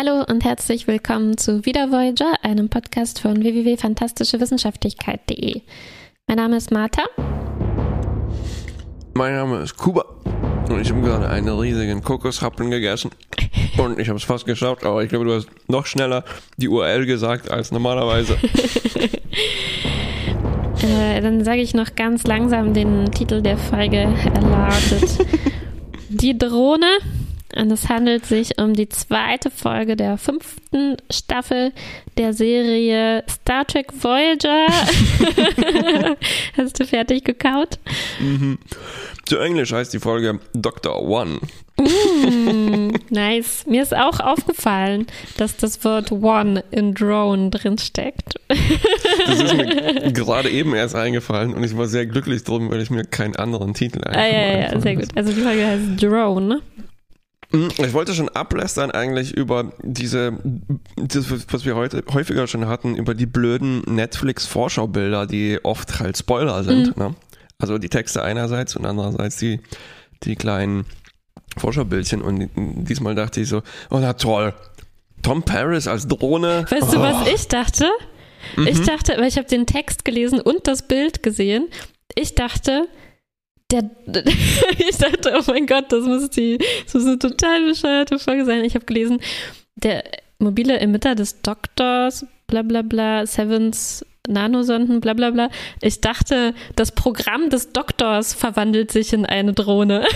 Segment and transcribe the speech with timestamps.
[0.00, 5.60] Hallo und herzlich willkommen zu Wieder Voyager, einem Podcast von www.fantastischewissenschaftlichkeit.de.
[6.26, 7.02] Mein Name ist Martha.
[9.12, 10.06] Mein Name ist Kuba
[10.70, 13.10] und ich habe gerade einen riesigen Kokoshappen gegessen
[13.76, 16.24] und ich habe es fast geschafft, aber ich glaube, du hast noch schneller
[16.56, 18.38] die URL gesagt als normalerweise.
[20.82, 23.98] äh, dann sage ich noch ganz langsam den Titel der Folge.
[23.98, 25.26] Er lautet
[26.08, 26.88] Die Drohne
[27.56, 31.72] und es handelt sich um die zweite Folge der fünften Staffel
[32.16, 34.66] der Serie Star Trek Voyager.
[36.56, 37.78] Hast du fertig gekaut?
[38.20, 38.58] Mhm.
[39.24, 41.40] Zu Englisch heißt die Folge Doctor One.
[41.80, 43.64] Mm, nice.
[43.66, 45.06] Mir ist auch aufgefallen,
[45.36, 48.34] dass das Wort One in Drone drin steckt.
[48.48, 52.90] Das ist mir gerade eben erst eingefallen und ich war sehr glücklich drum, weil ich
[52.90, 55.08] mir keinen anderen Titel ah, ja, ja, ja, sehr gut.
[55.14, 56.60] Also die Folge heißt Drone.
[57.52, 60.38] Hm, ich wollte schon ablästern eigentlich über diese,
[60.96, 66.62] das, was wir heute häufiger schon hatten, über die blöden Netflix-Vorschaubilder, die oft halt Spoiler
[66.62, 66.96] sind.
[66.96, 67.02] Mhm.
[67.02, 67.14] Ne?
[67.58, 69.60] Also die Texte einerseits und andererseits die,
[70.22, 70.86] die kleinen
[71.56, 72.22] Vorschaubildchen.
[72.22, 74.54] Und diesmal dachte ich so, oh na toll,
[75.22, 76.64] Tom Paris als Drohne.
[76.70, 76.92] Weißt oh.
[76.92, 77.30] du, was oh.
[77.34, 77.90] ich dachte?
[78.56, 78.66] Mhm.
[78.68, 81.68] Ich dachte, weil ich habe den Text gelesen und das Bild gesehen.
[82.14, 82.88] Ich dachte,
[83.70, 83.90] der,
[84.78, 88.64] ich dachte, oh mein Gott, das muss, die, das muss eine total bescheuerte Folge sein.
[88.64, 89.20] Ich habe gelesen,
[89.76, 90.04] der
[90.38, 95.48] mobile Emitter des Doktors, bla bla bla, Sevens Nanosonden, bla bla bla.
[95.80, 100.04] Ich dachte, das Programm des Doktors verwandelt sich in eine Drohne.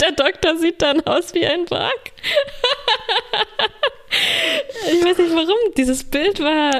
[0.00, 1.80] der Doktor sieht dann aus wie ein Bug.
[4.92, 5.74] ich weiß nicht warum.
[5.76, 6.72] Dieses Bild war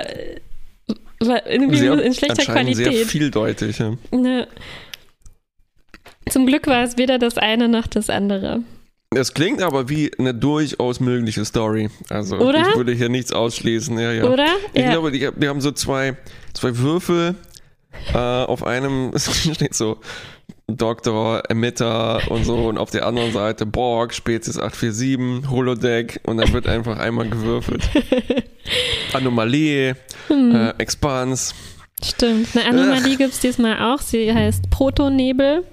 [1.21, 2.93] irgendwie sehr, in schlechter Qualität.
[2.93, 3.79] Sehr vieldeutig.
[3.79, 3.93] Ja.
[4.11, 4.49] Ne.
[6.31, 8.63] Zum Glück war es weder das eine noch das andere.
[9.15, 11.89] Es klingt aber wie eine durchaus mögliche Story.
[12.11, 12.69] Also Oder?
[12.69, 13.99] ich würde hier nichts ausschließen.
[13.99, 14.25] Ja, ja.
[14.25, 14.49] Oder?
[14.75, 14.91] Ich ja.
[14.91, 16.17] glaube, die, die, haben so zwei,
[16.53, 17.35] zwei Würfel.
[18.13, 19.99] Äh, auf einem steht so
[20.69, 26.53] Doktor, Emitter und so und auf der anderen Seite Borg, Spezies 847, Holodeck und dann
[26.53, 27.89] wird einfach einmal gewürfelt.
[29.15, 29.97] Anomalie,
[30.29, 30.55] hm.
[30.55, 31.55] äh, Expans.
[32.05, 34.01] Stimmt, eine Anomalie gibt es diesmal auch.
[34.01, 35.65] Sie heißt Protonebel.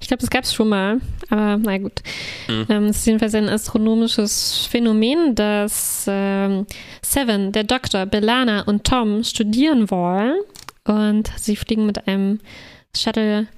[0.00, 2.02] Ich glaube, das gab es schon mal, aber na gut.
[2.48, 2.66] Mhm.
[2.68, 6.66] Ähm, es ist jedenfalls ein astronomisches Phänomen, dass ähm,
[7.02, 10.36] Seven, der Doktor, Belana und Tom studieren wollen.
[10.84, 12.40] Und sie fliegen mit einem
[12.96, 13.48] Shuttle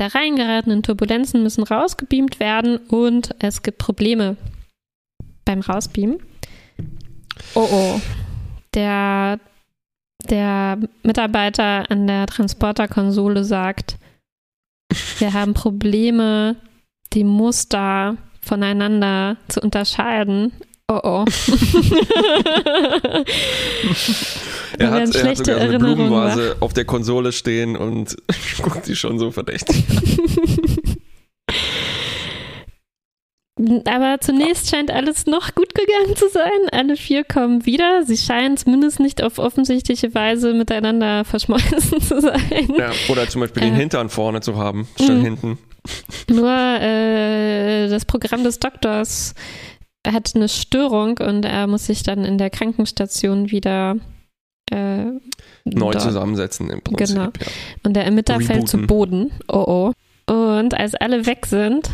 [0.00, 4.36] da reingeratenen Turbulenzen müssen rausgebeamt werden und es gibt Probleme
[5.44, 6.22] beim Rausbeamen.
[7.54, 8.00] Oh oh.
[8.72, 9.38] Der,
[10.30, 13.98] der Mitarbeiter an der Transporterkonsole sagt,
[15.18, 16.56] wir haben Probleme,
[17.12, 20.52] die Muster voneinander zu unterscheiden.
[20.90, 21.24] Oh oh.
[24.76, 28.16] er hat, er hat sogar eine Blumenvase auf der Konsole stehen und
[28.62, 29.84] guckt sie schon so verdächtig
[33.84, 36.50] Aber zunächst scheint alles noch gut gegangen zu sein.
[36.72, 38.04] Alle vier kommen wieder.
[38.04, 42.72] Sie scheinen zumindest nicht auf offensichtliche Weise miteinander verschmolzen zu sein.
[42.76, 45.22] Ja, oder zum Beispiel äh, den Hintern vorne zu haben, statt mh.
[45.22, 45.58] hinten.
[46.30, 49.34] Nur äh, das Programm des Doktors
[50.06, 53.96] hat eine Störung und er muss sich dann in der Krankenstation wieder
[54.70, 55.04] äh,
[55.64, 56.00] neu dort.
[56.00, 57.08] zusammensetzen im Prinzip.
[57.08, 57.24] Genau.
[57.24, 57.46] Ja.
[57.82, 58.54] Und der Emitter Rebooten.
[58.54, 59.32] fällt zu Boden.
[59.48, 59.92] Oh
[60.28, 60.32] oh.
[60.32, 61.90] Und als alle weg sind,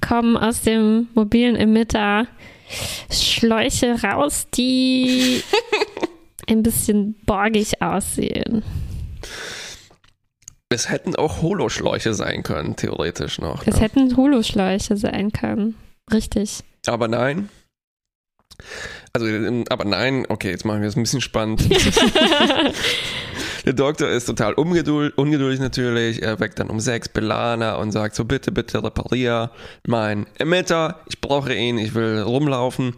[0.00, 2.26] kommen aus dem mobilen Emitter
[3.10, 5.42] Schläuche raus, die
[6.48, 8.62] ein bisschen borgig aussehen.
[10.68, 13.66] Es hätten auch Holoschläuche sein können, theoretisch noch.
[13.66, 13.80] Es ne?
[13.80, 15.74] hätten Holoschläuche sein können.
[16.12, 16.62] Richtig.
[16.86, 17.48] Aber nein.
[19.12, 21.62] Also, ähm, aber nein, okay, jetzt machen wir es ein bisschen spannend.
[23.66, 26.22] Der Doktor ist total ungeduld, ungeduldig natürlich.
[26.22, 29.50] Er weckt dann um sechs Belana und sagt so, bitte, bitte reparier
[29.86, 31.00] mein Emitter.
[31.06, 32.94] Ich brauche ihn, ich will rumlaufen.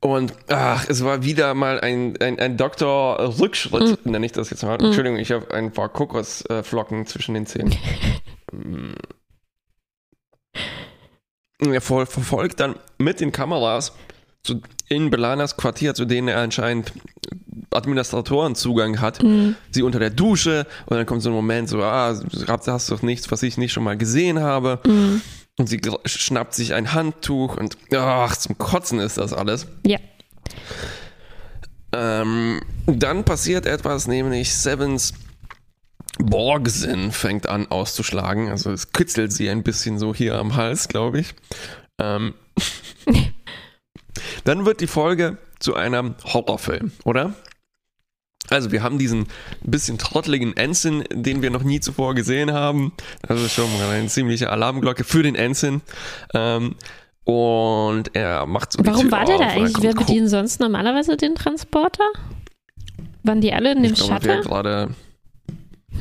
[0.00, 4.12] Und ach, es war wieder mal ein, ein, ein Doktor-Rückschritt, mhm.
[4.12, 4.78] nenne ich das jetzt mal.
[4.78, 4.86] Mhm.
[4.86, 7.74] Entschuldigung, ich habe ein paar Kokosflocken zwischen den Zähnen.
[11.70, 13.92] er verfolgt dann mit den Kameras
[14.42, 16.92] zu, in Belanas Quartier, zu denen er anscheinend
[17.70, 19.56] Administratorenzugang hat, mhm.
[19.70, 22.14] sie unter der Dusche und dann kommt so ein Moment so, ah,
[22.46, 24.80] hast du doch nichts, was ich nicht schon mal gesehen habe.
[24.86, 25.22] Mhm.
[25.58, 29.66] Und sie schnappt sich ein Handtuch und ach, zum Kotzen ist das alles.
[29.86, 29.98] Ja.
[31.94, 35.12] Ähm, dann passiert etwas, nämlich Sevens
[36.18, 38.48] Borgsinn fängt an auszuschlagen.
[38.48, 41.34] Also es kitzelt sie ein bisschen so hier am Hals, glaube ich.
[41.98, 42.34] Ähm,
[44.44, 47.34] dann wird die Folge zu einem Horrorfilm, oder?
[48.50, 49.26] Also wir haben diesen
[49.62, 52.92] bisschen trotteligen Ensign, den wir noch nie zuvor gesehen haben.
[53.26, 55.80] Das ist schon mal eine ziemliche Alarmglocke für den Ensign.
[56.34, 56.74] Ähm,
[57.24, 59.76] und er macht so Warum war der da eigentlich?
[59.80, 62.04] Wer bedient sonst normalerweise den Transporter?
[63.22, 64.40] Waren die alle in dem Ich glaube, Shuttle?
[64.40, 64.94] gerade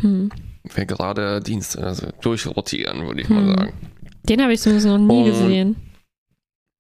[0.01, 0.29] Hm.
[0.75, 3.35] wer gerade Dienst, also durchrotieren, würde ich Hm.
[3.35, 3.73] mal sagen.
[4.23, 5.75] Den habe ich zumindest noch nie Und- gesehen.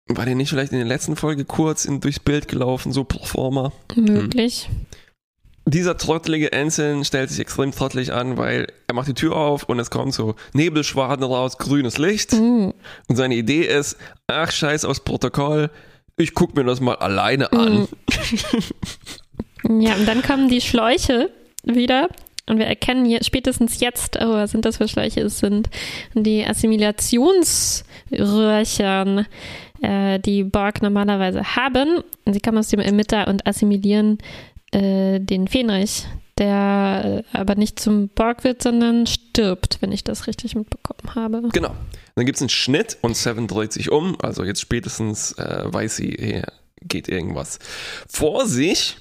[0.07, 3.23] War der nicht vielleicht in der letzten Folge kurz in, durchs Bild gelaufen, so pro
[3.25, 3.71] forma?
[3.95, 4.69] Möglich.
[5.65, 9.79] Dieser trottelige Ensign stellt sich extrem trottelig an, weil er macht die Tür auf und
[9.79, 12.33] es kommt so Nebelschwaden raus, grünes Licht.
[12.33, 12.73] Mhm.
[13.07, 13.95] Und seine Idee ist,
[14.27, 15.69] ach scheiß aufs Protokoll,
[16.17, 17.87] ich guck mir das mal alleine an.
[19.69, 21.29] Ja, und dann kommen die Schläuche
[21.63, 22.09] wieder.
[22.47, 25.21] Und wir erkennen je, spätestens jetzt, oh, sind das für Schläuche?
[25.21, 25.69] Es sind
[26.13, 29.25] die Assimilationsröhrchen,
[29.81, 32.03] äh, die Borg normalerweise haben.
[32.25, 34.17] Sie kommen aus dem Emitter und assimilieren
[34.71, 36.07] äh, den Fenrich,
[36.37, 41.41] der äh, aber nicht zum Borg wird, sondern stirbt, wenn ich das richtig mitbekommen habe.
[41.53, 41.75] Genau.
[42.15, 44.17] Dann gibt es einen Schnitt und Seven dreht sich um.
[44.21, 46.43] Also jetzt spätestens äh, weiß sie, hier
[46.81, 47.59] geht irgendwas
[48.07, 48.97] vor sich.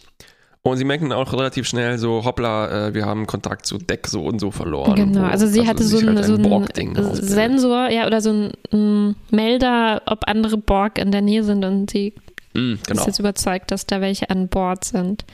[0.62, 4.22] Und sie merken auch relativ schnell so, hoppla, äh, wir haben Kontakt zu Deck so
[4.24, 4.94] und so verloren.
[4.94, 7.30] Genau, wo- also sie hatte so ein, halt so ein Borg-Ding ausbildet.
[7.30, 11.90] Sensor, ja, oder so ein, ein Melder, ob andere Borg in der Nähe sind und
[11.90, 12.12] sie
[12.52, 13.06] Mm, ist genau.
[13.06, 15.24] jetzt überzeugt, dass da welche an Bord sind.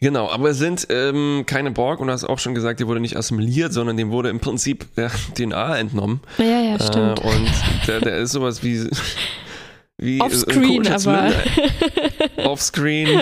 [0.00, 2.98] Genau, aber es sind ähm, keine Borg und du hast auch schon gesagt, die wurde
[2.98, 6.20] nicht assimiliert, sondern dem wurde im Prinzip ja, DNA entnommen.
[6.38, 7.20] Ja, ja, stimmt.
[7.20, 7.50] Äh, und
[7.86, 8.88] der, der ist sowas wie.
[9.98, 11.10] wie Offscreen, ein komischer
[12.36, 12.44] aber.
[12.50, 13.20] Offscreen.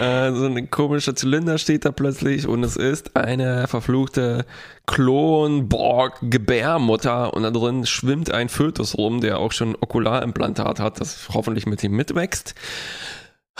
[0.00, 4.44] Äh, so ein komischer Zylinder steht da plötzlich und es ist eine verfluchte
[4.86, 11.66] Klon-Borg-Gebärmutter und da drin schwimmt ein Fötus rum, der auch schon Okularimplantat hat, das hoffentlich
[11.66, 12.54] mit ihm mitwächst.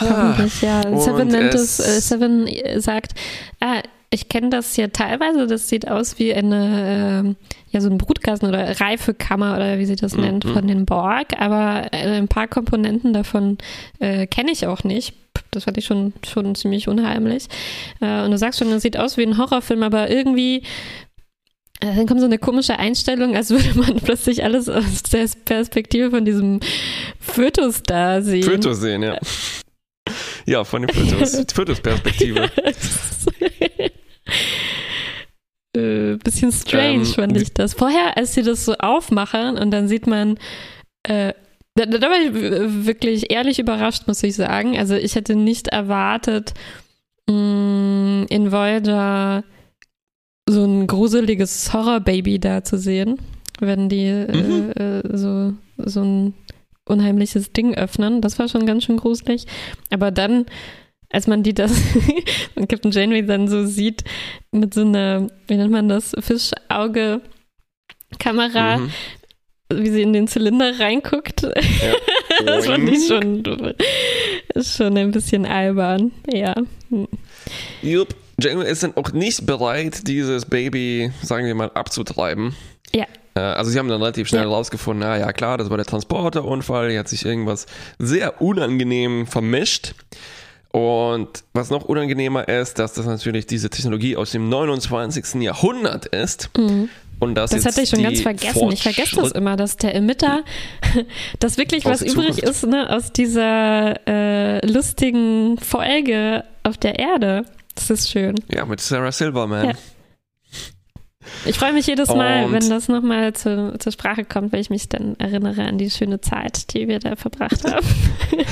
[0.00, 0.80] Hoffentlich, ja.
[0.88, 3.12] und Seven nennt es, es- äh, Seven äh, sagt,
[3.60, 7.36] ah, ich kenne das hier teilweise, das sieht aus wie eine, ähm,
[7.70, 10.52] ja, so ein Brutkasten oder Reifekammer oder wie sie das nennt Mhm.
[10.52, 13.58] von den Borg, aber äh, ein paar Komponenten davon
[13.98, 15.14] äh, kenne ich auch nicht.
[15.50, 17.46] Das fand ich schon, schon ziemlich unheimlich.
[18.00, 20.62] Äh, und du sagst schon, das sieht aus wie ein Horrorfilm, aber irgendwie
[21.80, 26.10] äh, dann kommt so eine komische Einstellung, als würde man plötzlich alles aus der Perspektive
[26.10, 26.60] von diesem
[27.18, 28.44] Fötus da sehen.
[28.44, 29.18] Fötus sehen, ja.
[30.46, 32.50] Ja, von dem Fötus, Fötus-Perspektive.
[35.76, 37.74] äh, bisschen strange Ähm, fand ich das.
[37.74, 40.38] Vorher, als sie das so aufmachen und dann sieht man,
[41.02, 41.32] äh,
[41.76, 42.32] da, da war ich
[42.86, 44.76] wirklich ehrlich überrascht, muss ich sagen.
[44.78, 46.54] Also ich hätte nicht erwartet,
[47.28, 49.44] mh, in Voyager
[50.48, 53.18] so ein gruseliges Horror-Baby da zu sehen,
[53.60, 54.72] wenn die Mhm.
[54.76, 56.34] äh, äh, so, so ein
[56.86, 58.20] unheimliches Ding öffnen.
[58.20, 59.46] Das war schon ganz schön gruselig.
[59.90, 60.44] Aber dann,
[61.10, 61.72] als man die das
[62.56, 64.04] und Captain Janeway dann so sieht,
[64.52, 67.20] mit so einer, wie nennt man das, Fischauge-Kamera,
[68.78, 68.90] Mhm.
[69.72, 71.42] Wie sie in den Zylinder reinguckt.
[71.42, 71.50] Ja.
[72.46, 73.42] das fand ich schon,
[74.54, 76.12] ist schon ein bisschen albern.
[76.32, 76.54] Ja.
[76.90, 77.08] Hm.
[77.82, 78.14] Jupp.
[78.40, 82.54] Janeway ist dann auch nicht bereit, dieses Baby, sagen wir mal, abzutreiben.
[82.92, 83.04] Ja.
[83.36, 84.48] Äh, Also sie haben dann relativ schnell Ja.
[84.48, 87.66] rausgefunden, na ja klar, das war der Transporterunfall, hier hat sich irgendwas
[88.00, 89.94] sehr unangenehm vermischt.
[90.72, 95.40] Und was noch unangenehmer ist, dass das natürlich diese Technologie aus dem 29.
[95.40, 96.50] Jahrhundert ist.
[96.58, 96.88] Mhm.
[97.24, 98.70] Und das, Das hatte ich schon ganz vergessen.
[98.72, 100.44] Ich vergesse das immer, dass der Emitter,
[101.40, 107.44] dass wirklich was übrig ist ne, aus dieser äh, lustigen Folge auf der Erde.
[107.74, 108.36] Das ist schön.
[108.52, 109.66] Ja, mit Sarah Silverman.
[109.70, 109.72] Ja.
[111.46, 114.70] Ich freue mich jedes Mal, Und- wenn das nochmal zu, zur Sprache kommt, weil ich
[114.70, 117.86] mich dann erinnere an die schöne Zeit, die wir da verbracht haben.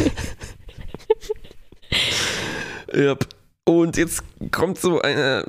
[2.94, 3.26] Yep.
[3.64, 5.44] Und jetzt kommt so eine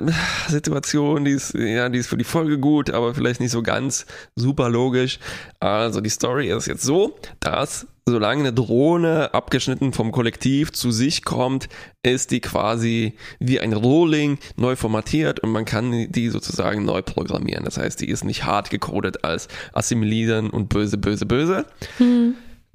[0.46, 4.06] Situation, die ist, ja, die ist für die Folge gut, aber vielleicht nicht so ganz
[4.36, 5.18] super logisch.
[5.58, 11.24] Also die Story ist jetzt so, dass solange eine Drohne abgeschnitten vom Kollektiv zu sich
[11.24, 11.68] kommt,
[12.04, 17.64] ist die quasi wie ein Rolling neu formatiert und man kann die sozusagen neu programmieren.
[17.64, 21.66] Das heißt, die ist nicht hart gecodet als assimilieren und böse, böse, böse.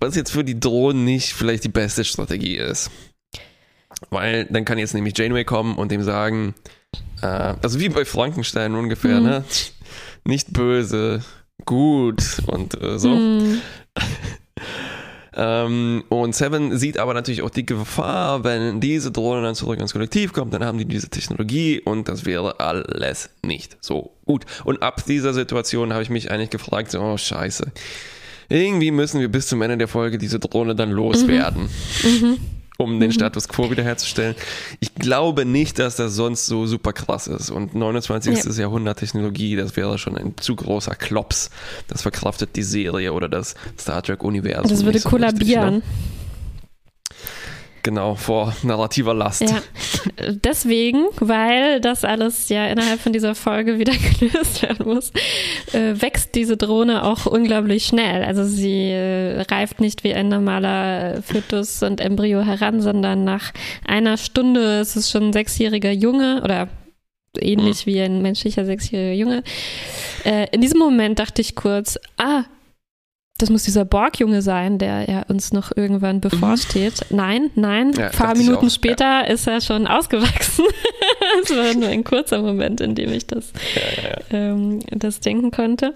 [0.02, 2.90] Was jetzt für die Drohnen nicht vielleicht die beste Strategie ist.
[4.10, 6.56] Weil dann kann jetzt nämlich Janeway kommen und dem sagen,
[7.22, 7.26] äh,
[7.62, 9.26] also wie bei Frankenstein ungefähr, Mhm.
[9.26, 9.44] ne?
[10.26, 11.24] Nicht böse,
[11.66, 13.12] gut und äh, so.
[13.12, 13.62] Hm.
[15.32, 19.94] Ähm, und Seven sieht aber natürlich auch die Gefahr, wenn diese Drohne dann zurück ins
[19.94, 24.46] Kollektiv kommt, dann haben die diese Technologie und das wäre alles nicht so gut.
[24.66, 27.72] Und ab dieser Situation habe ich mich eigentlich gefragt, so, oh scheiße,
[28.50, 31.70] irgendwie müssen wir bis zum Ende der Folge diese Drohne dann loswerden.
[32.04, 32.38] Mhm.
[32.82, 34.36] Um den Status quo wiederherzustellen.
[34.80, 37.50] Ich glaube nicht, dass das sonst so super krass ist.
[37.50, 38.42] Und 29.
[38.46, 38.52] Ja.
[38.52, 41.50] Jahrhundert Technologie, das wäre schon ein zu großer Klops.
[41.90, 44.70] Das verkraftet die Serie oder das Star Trek-Universum.
[44.70, 45.76] Das würde so richtig, kollabieren.
[45.76, 45.82] ne?
[47.84, 49.42] Genau, vor narrativer Last.
[49.42, 49.62] Ja,
[50.30, 55.12] deswegen, weil das alles ja innerhalb von dieser Folge wieder gelöst werden muss,
[55.74, 58.24] äh, wächst diese Drohne auch unglaublich schnell.
[58.24, 63.52] Also sie äh, reift nicht wie ein normaler Fötus und Embryo heran, sondern nach
[63.88, 66.68] einer Stunde ist es schon ein sechsjähriger Junge oder
[67.40, 69.44] ähnlich wie ein menschlicher sechsjähriger Junge.
[70.26, 72.44] Äh, in diesem Moment dachte ich kurz, ah,
[73.40, 77.06] das muss dieser Borg-Junge sein, der ja uns noch irgendwann bevorsteht.
[77.10, 77.94] Nein, nein, Mhm.
[78.00, 80.66] Ja, ein paar Minuten auch, später ist er schon ausgewachsen.
[81.44, 83.54] Es war nur ein kurzer Moment, in dem ich das,
[84.32, 85.94] Ähm, das denken konnte.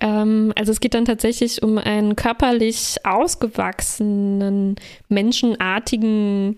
[0.00, 4.76] Ähm, also es geht dann tatsächlich um einen körperlich ausgewachsenen,
[5.08, 6.56] menschenartigen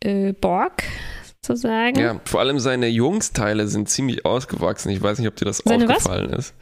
[0.00, 0.82] äh, Borg,
[1.44, 1.98] sozusagen.
[1.98, 4.90] Ja, vor allem seine Jungsteile sind ziemlich ausgewachsen.
[4.90, 5.98] Ich weiß nicht, ob dir das Seine was?
[5.98, 6.54] aufgefallen ist.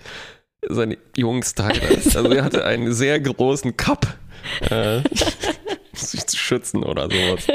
[0.68, 1.80] Seine Jungsteile.
[2.14, 4.06] Also er hatte einen sehr großen Cup.
[4.70, 5.02] Äh,
[5.92, 7.46] sich zu schützen oder sowas.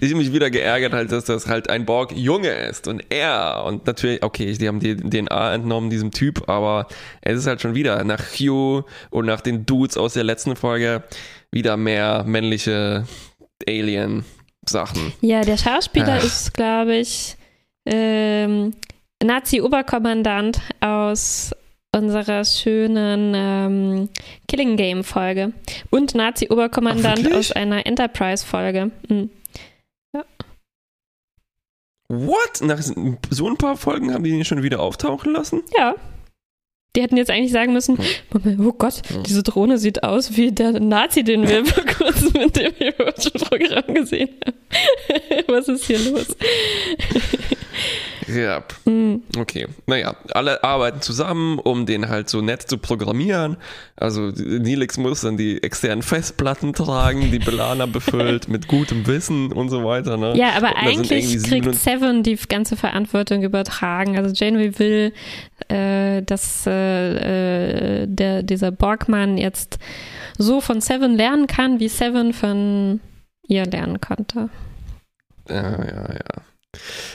[0.00, 3.64] Ich habe mich wieder geärgert, halt, dass das halt ein Borg Junge ist und er
[3.66, 6.86] und natürlich, okay, die haben die DNA entnommen diesem Typ, aber
[7.22, 11.02] es ist halt schon wieder nach Hugh und nach den Dudes aus der letzten Folge
[11.50, 13.06] wieder mehr männliche
[13.66, 14.24] Alien
[14.68, 15.12] Sachen.
[15.20, 16.24] Ja, der Schauspieler Ach.
[16.24, 17.36] ist, glaube ich,
[17.86, 18.72] ähm,
[19.22, 21.50] Nazi-Oberkommandant aus
[21.94, 24.08] unserer schönen ähm,
[24.48, 25.52] Killing Game-Folge
[25.90, 27.36] und Ach, Nazi-Oberkommandant wirklich?
[27.38, 28.90] aus einer Enterprise-Folge.
[29.08, 29.30] Mhm.
[32.12, 32.60] What?
[32.62, 32.80] Nach
[33.30, 35.62] so ein paar Folgen haben die ihn schon wieder auftauchen lassen?
[35.78, 35.94] Ja.
[36.96, 37.98] Die hätten jetzt eigentlich sagen müssen,
[38.32, 42.56] Moment, oh Gott, diese Drohne sieht aus wie der Nazi, den wir vor kurzem mit
[42.56, 45.44] dem Programm gesehen haben.
[45.46, 46.26] Was ist hier los?
[48.34, 48.62] Ja,
[49.38, 49.66] okay.
[49.86, 53.56] Naja, alle arbeiten zusammen, um den halt so nett zu programmieren.
[53.96, 59.68] Also Nilix muss dann die externen Festplatten tragen, die Belana befüllt mit gutem Wissen und
[59.68, 60.16] so weiter.
[60.16, 60.36] Ne?
[60.36, 64.16] Ja, aber eigentlich kriegt 27 Seven die ganze Verantwortung übertragen.
[64.16, 65.12] Also Janeway will,
[65.68, 69.78] äh, dass äh, äh, der, dieser Borgmann jetzt
[70.38, 73.00] so von Seven lernen kann, wie Seven von
[73.46, 74.48] ihr lernen konnte.
[75.48, 76.49] Ja, ja, ja.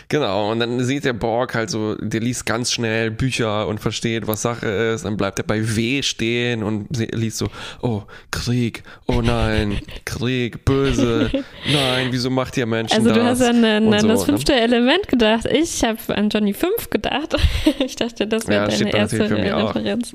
[0.10, 4.28] Genau, und dann sieht der Borg halt so, der liest ganz schnell Bücher und versteht,
[4.28, 5.06] was Sache ist.
[5.06, 7.48] Dann bleibt er bei W stehen und liest so,
[7.82, 11.32] oh, Krieg, oh nein, Krieg, böse,
[11.72, 13.18] nein, wieso macht ihr Menschen Also das?
[13.18, 14.26] du hast an, an, so, das ne?
[14.26, 15.46] fünfte Element gedacht.
[15.46, 17.36] Ich habe an Johnny 5 gedacht.
[17.80, 19.30] ich dachte, das Ja, wäre steht deine erste.
[19.30, 20.14] Referenz.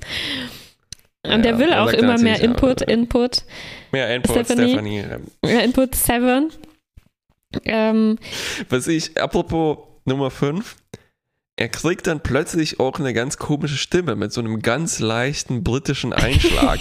[1.22, 2.88] Und Ja, der will auch immer mehr Input, ja.
[2.88, 3.42] Input,
[3.90, 4.68] Mehr Input, Stephanie?
[4.70, 5.04] Stephanie.
[5.46, 6.50] ja, Input 7.
[7.64, 8.18] Ähm,
[8.68, 10.76] Was ich, apropos Nummer 5,
[11.56, 16.12] er kriegt dann plötzlich auch eine ganz komische Stimme mit so einem ganz leichten britischen
[16.12, 16.78] Einschlag,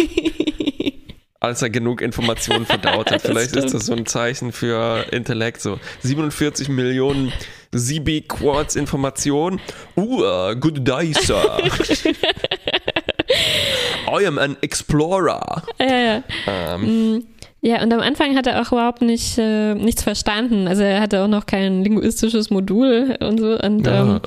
[1.42, 3.22] als er genug Informationen verdaut hat.
[3.24, 3.74] Vielleicht ist stimmt.
[3.74, 7.34] das so ein Zeichen für Intellekt, so 47 Millionen
[7.76, 9.60] CB Quartz Informationen.
[9.98, 11.60] Uh, uh, good day, sir.
[14.12, 15.64] I am an explorer.
[15.80, 16.24] ja, ja.
[16.48, 16.82] Ähm,
[17.16, 17.28] Mm,
[17.62, 20.68] Ja, und am Anfang hat er auch überhaupt nicht, äh, nichts verstanden.
[20.70, 23.60] Also er hatte auch noch kein linguistisches Modul und so.
[23.60, 24.02] Und Ja.
[24.02, 24.20] ähm,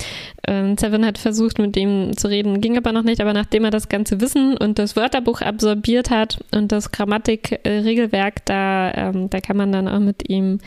[0.46, 3.22] ähm, Seven hat versucht, mit ihm zu reden, ging aber noch nicht.
[3.22, 8.92] Aber nachdem er das ganze Wissen und das Wörterbuch absorbiert hat und das Grammatikregelwerk, da,
[8.94, 10.58] ähm, da kann man dann auch mit ihm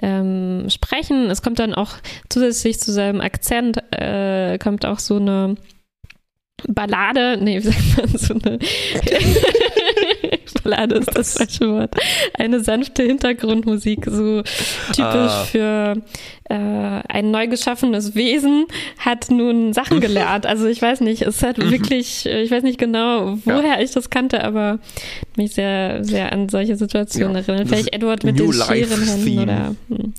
[0.00, 1.28] ähm, sprechen.
[1.28, 1.90] Es kommt dann auch
[2.28, 5.56] zusätzlich zu seinem Akzent, äh, kommt auch so eine
[6.68, 8.58] Ballade, nee, wie sagt man, so eine
[10.70, 11.94] Ballade ist das falsche Wort.
[12.34, 14.42] Eine sanfte Hintergrundmusik, so
[14.92, 15.44] typisch Ah.
[15.44, 15.94] für
[16.48, 18.66] äh, ein neu geschaffenes Wesen,
[18.98, 20.46] hat nun Sachen gelernt.
[20.46, 24.10] Also ich weiß nicht, es hat wirklich, äh, ich weiß nicht genau, woher ich das
[24.10, 24.78] kannte, aber
[25.36, 27.64] mich sehr, sehr an solche Situationen Ja, erinnert.
[27.64, 29.74] das Vielleicht Edward mit New den Scherenhänden oder.
[29.88, 30.12] Hm.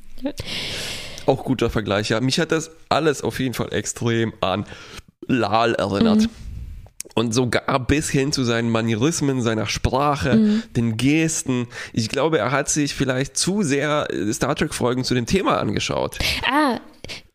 [1.26, 2.22] Auch guter Vergleich, ja.
[2.22, 4.66] Mich hat das alles auf jeden Fall extrem an
[5.28, 6.22] Lal erinnert.
[6.22, 6.30] Mhm.
[7.18, 10.64] Und sogar bis hin zu seinen Manierismen, seiner Sprache, Mhm.
[10.76, 11.68] den Gesten.
[11.92, 16.20] Ich glaube, er hat sich vielleicht zu sehr äh, Star Trek-Folgen zu dem Thema angeschaut.
[16.48, 16.80] Ah,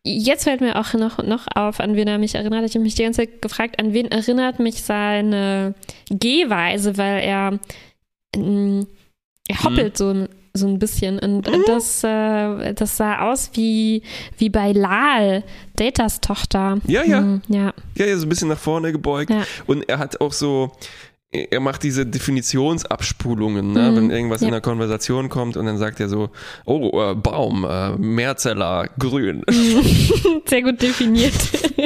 [0.05, 2.63] jetzt fällt mir auch noch, noch auf, an wen er mich erinnert.
[2.65, 5.75] Ich habe mich die ganze Zeit gefragt, an wen erinnert mich seine
[6.09, 7.59] Gehweise, weil er,
[8.37, 8.87] ähm,
[9.49, 11.63] er hoppelt so, ein- so ein bisschen und Mhm.
[11.65, 14.03] das, äh, das sah aus wie,
[14.37, 15.43] wie bei Lal,
[15.75, 16.77] Datas Tochter.
[16.85, 17.19] Ja, ja.
[17.19, 17.73] Hm, ja.
[17.95, 19.31] Ja, ja, so ein bisschen nach vorne gebeugt.
[19.31, 19.45] Ja.
[19.65, 20.71] Und er hat auch so,
[21.31, 23.89] er macht diese Definitionsabspulungen, ne?
[23.89, 24.47] Mhm, wenn irgendwas ja.
[24.47, 26.29] in der Konversation kommt und dann sagt er so,
[26.65, 29.41] oh, äh, Baum, äh, Mehrzeller, grün.
[30.45, 31.33] Sehr gut definiert.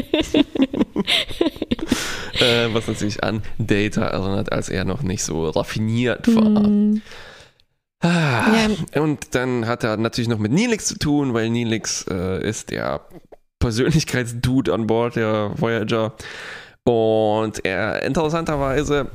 [2.41, 6.67] äh, was natürlich an Data erinnert, als er noch nicht so raffiniert war.
[6.67, 7.01] Mhm.
[8.01, 8.46] Ah,
[8.94, 9.01] Ja.
[9.01, 13.01] Und dann hat er natürlich noch mit Nilix zu tun, weil Nilix äh, ist der
[13.60, 16.13] Persönlichkeitsdude an Bord der Voyager.
[16.84, 19.08] Und er interessanterweise,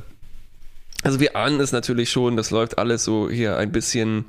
[1.02, 4.26] also wir ahnen es natürlich schon, das läuft alles so hier ein bisschen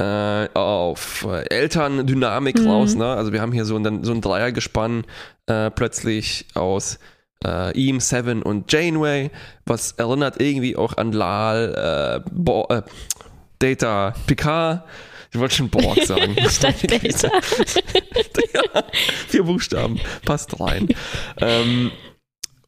[0.00, 2.68] äh, auf äh, Elterndynamik Mhm.
[2.68, 2.94] raus.
[2.94, 3.06] Ne?
[3.06, 5.04] Also wir haben hier so ein, so ein Dreiergespann
[5.46, 6.98] äh, plötzlich aus
[7.44, 9.30] äh, ihm, Seven und Janeway,
[9.66, 12.82] was erinnert irgendwie auch an Lal, äh, Bo äh,
[13.58, 14.84] Data, Picard.
[15.32, 16.34] Ich wollte schon Borg sagen.
[16.48, 17.28] Statt Data.
[18.54, 18.82] ja,
[19.28, 20.88] vier Buchstaben, passt rein.
[21.40, 21.90] ähm,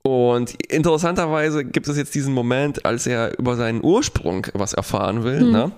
[0.02, 5.42] und interessanterweise gibt es jetzt diesen Moment, als er über seinen Ursprung was erfahren will.
[5.44, 5.52] Mhm.
[5.52, 5.72] Ne?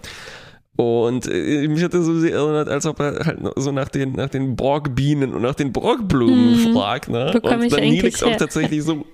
[0.77, 4.13] Und äh, mich hat das so sehr erinnert, als ob er halt so nach den,
[4.13, 6.73] nach den Borgbienen und nach den Borgblumen Mhm.
[6.73, 7.09] fragt.
[7.09, 7.39] Ne?
[7.43, 9.05] Wo und dann Nilix auch tatsächlich so,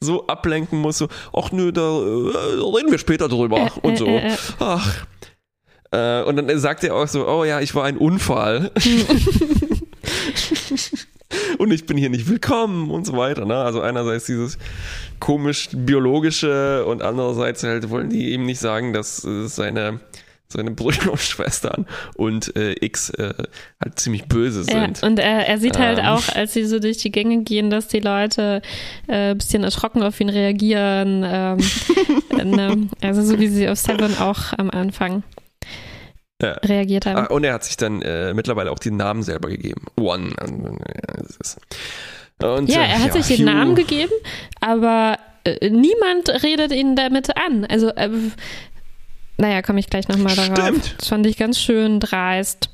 [0.00, 1.84] so ablenken muss, so, ach nö, da äh,
[2.76, 4.06] reden wir später drüber Äh, und so.
[4.06, 4.36] äh, äh.
[4.60, 5.06] Ach.
[5.92, 8.70] Äh, und dann sagt er auch so, oh ja, ich war ein Unfall.
[11.58, 13.44] und ich bin hier nicht willkommen und so weiter.
[13.44, 13.56] Ne?
[13.56, 14.58] Also einerseits dieses
[15.20, 20.00] komisch biologische und andererseits halt wollen die ihm nicht sagen, dass äh, seine
[20.54, 23.34] seine Brüder und Schwestern und äh, X äh,
[23.82, 25.02] halt ziemlich böse Ja, sind.
[25.02, 26.06] und er, er sieht halt Ähm.
[26.06, 28.62] auch, als sie so durch die Gänge gehen, dass die Leute
[29.06, 31.22] äh, ein bisschen erschrocken auf ihn reagieren.
[31.26, 31.58] Ähm,
[32.50, 32.88] ne?
[33.02, 35.22] Also so wie sie auf Seven auch am Anfang
[36.42, 36.52] Ja.
[36.64, 37.16] reagiert haben.
[37.18, 39.86] Ah, und er hat sich dann äh, mittlerweile auch den Namen selber gegeben.
[40.00, 40.30] One.
[42.42, 44.12] Und, ja, ja, äh, er hat sich den Hugh- Namen gegeben,
[44.60, 47.64] aber äh, niemand redet ihn damit an.
[47.64, 48.10] Also, äh,
[49.36, 50.58] naja, komme ich gleich nochmal darauf.
[50.58, 50.94] Stimmt.
[50.98, 52.70] Das fand ich ganz schön dreist.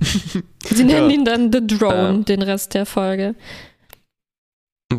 [0.64, 1.14] Sie nennen Ja.
[1.16, 2.24] ihn dann The Drone, Ähm.
[2.24, 3.34] den Rest der Folge.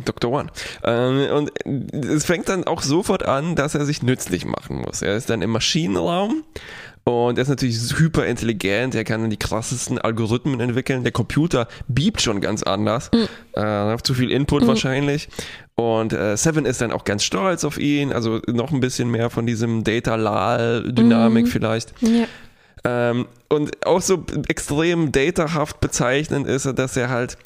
[0.04, 0.32] Dr.
[0.32, 0.50] One.
[0.84, 1.52] Ähm, und
[2.06, 5.02] es fängt dann auch sofort an, dass er sich nützlich machen muss.
[5.02, 6.44] Er ist dann im Maschinenraum
[7.08, 8.94] und er ist natürlich hyper intelligent.
[8.94, 11.04] Er kann dann die krassesten Algorithmen entwickeln.
[11.04, 13.10] Der Computer biebt schon ganz anders.
[13.54, 14.68] Äh, zu viel Input Mhm.
[14.68, 15.30] wahrscheinlich.
[15.76, 18.12] Und äh, Seven ist dann auch ganz stolz auf ihn.
[18.12, 21.50] Also noch ein bisschen mehr von diesem Data-Lal-Dynamik Mhm.
[21.50, 21.94] vielleicht.
[22.02, 22.26] Ja.
[22.84, 27.38] Ähm, und auch so extrem datahaft bezeichnend ist, er, dass er halt,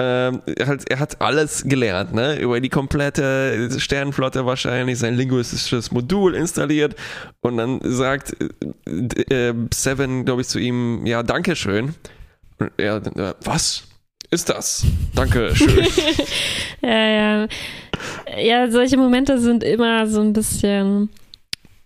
[0.00, 2.38] ähm, er hat alles gelernt, ne?
[2.38, 6.94] Über die komplette Sternenflotte wahrscheinlich, sein linguistisches Modul installiert
[7.40, 8.36] und dann sagt
[8.86, 11.94] äh, äh, Seven, glaube ich, zu ihm, ja, danke schön.
[12.58, 13.88] Und er, äh, was
[14.30, 14.84] ist das?
[15.14, 15.86] Danke schön.
[16.80, 17.48] Ja, ja.
[18.40, 21.08] Ja, solche Momente sind immer so ein bisschen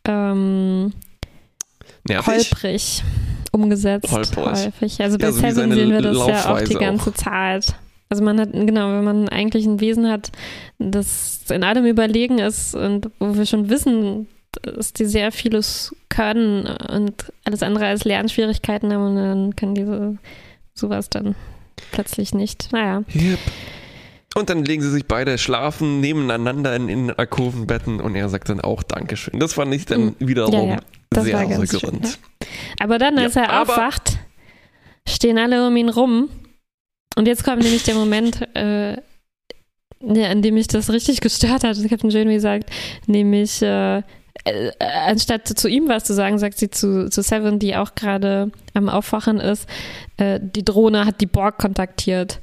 [0.07, 0.92] ähm,
[2.07, 2.51] Nervig.
[2.51, 3.03] holprig
[3.53, 4.12] umgesetzt.
[4.12, 4.37] Holprig.
[4.37, 5.01] Häufig.
[5.01, 7.75] Also bei Ja, so Seven sehen wir das ja auch Laufweise die ganze Zeit.
[8.12, 10.33] Also man hat, genau, wenn man eigentlich ein Wesen hat,
[10.79, 14.29] das in allem überlegen ist und wo wir schon wissen,
[14.61, 20.18] dass die sehr vieles können und alles andere als Lernschwierigkeiten haben und dann können diese
[20.75, 21.37] sowas dann
[21.90, 22.70] plötzlich nicht.
[22.70, 23.03] Naja.
[23.14, 23.38] Yep.
[24.35, 28.61] Und dann legen sie sich beide schlafen nebeneinander in, in Alkovenbetten und er sagt dann
[28.61, 29.40] auch Dankeschön.
[29.40, 30.14] Das fand ich dann Mhm.
[30.18, 30.77] wiederum Ja,
[31.14, 31.22] ja.
[31.22, 32.18] Sehr rührend.
[32.79, 34.18] Aber dann, als Ja, er aufwacht,
[35.09, 36.29] stehen alle um ihn rum.
[37.16, 41.77] Und jetzt kommt nämlich der Moment, äh, ja, an dem mich das richtig gestört hat.
[41.88, 42.70] Captain Janeway sagt,
[43.07, 43.98] nämlich, äh,
[44.44, 44.70] äh,
[45.07, 48.88] anstatt zu ihm was zu sagen, sagt sie zu, zu Seven, die auch gerade am
[48.88, 49.68] Aufwachen ist,
[50.16, 52.40] äh, die Drohne hat die Borg kontaktiert.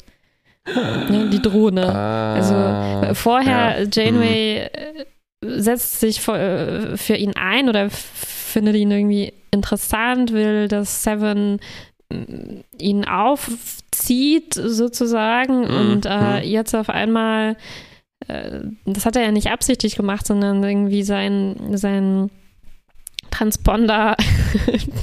[1.31, 1.93] Die Drohne.
[1.95, 3.87] Also Ah, äh, vorher, ja.
[3.91, 5.05] Janeway äh,
[5.41, 11.59] setzt sich vor, äh, für ihn ein oder findet ihn irgendwie interessant, will, dass Seven
[12.11, 13.05] mm, ihn
[13.99, 16.49] aufzieht sozusagen Mhm, und äh, mhm.
[16.49, 17.57] jetzt auf einmal,
[18.27, 22.29] äh, das hat er ja nicht absichtlich gemacht, sondern irgendwie sein, sein
[23.31, 24.15] Transponder,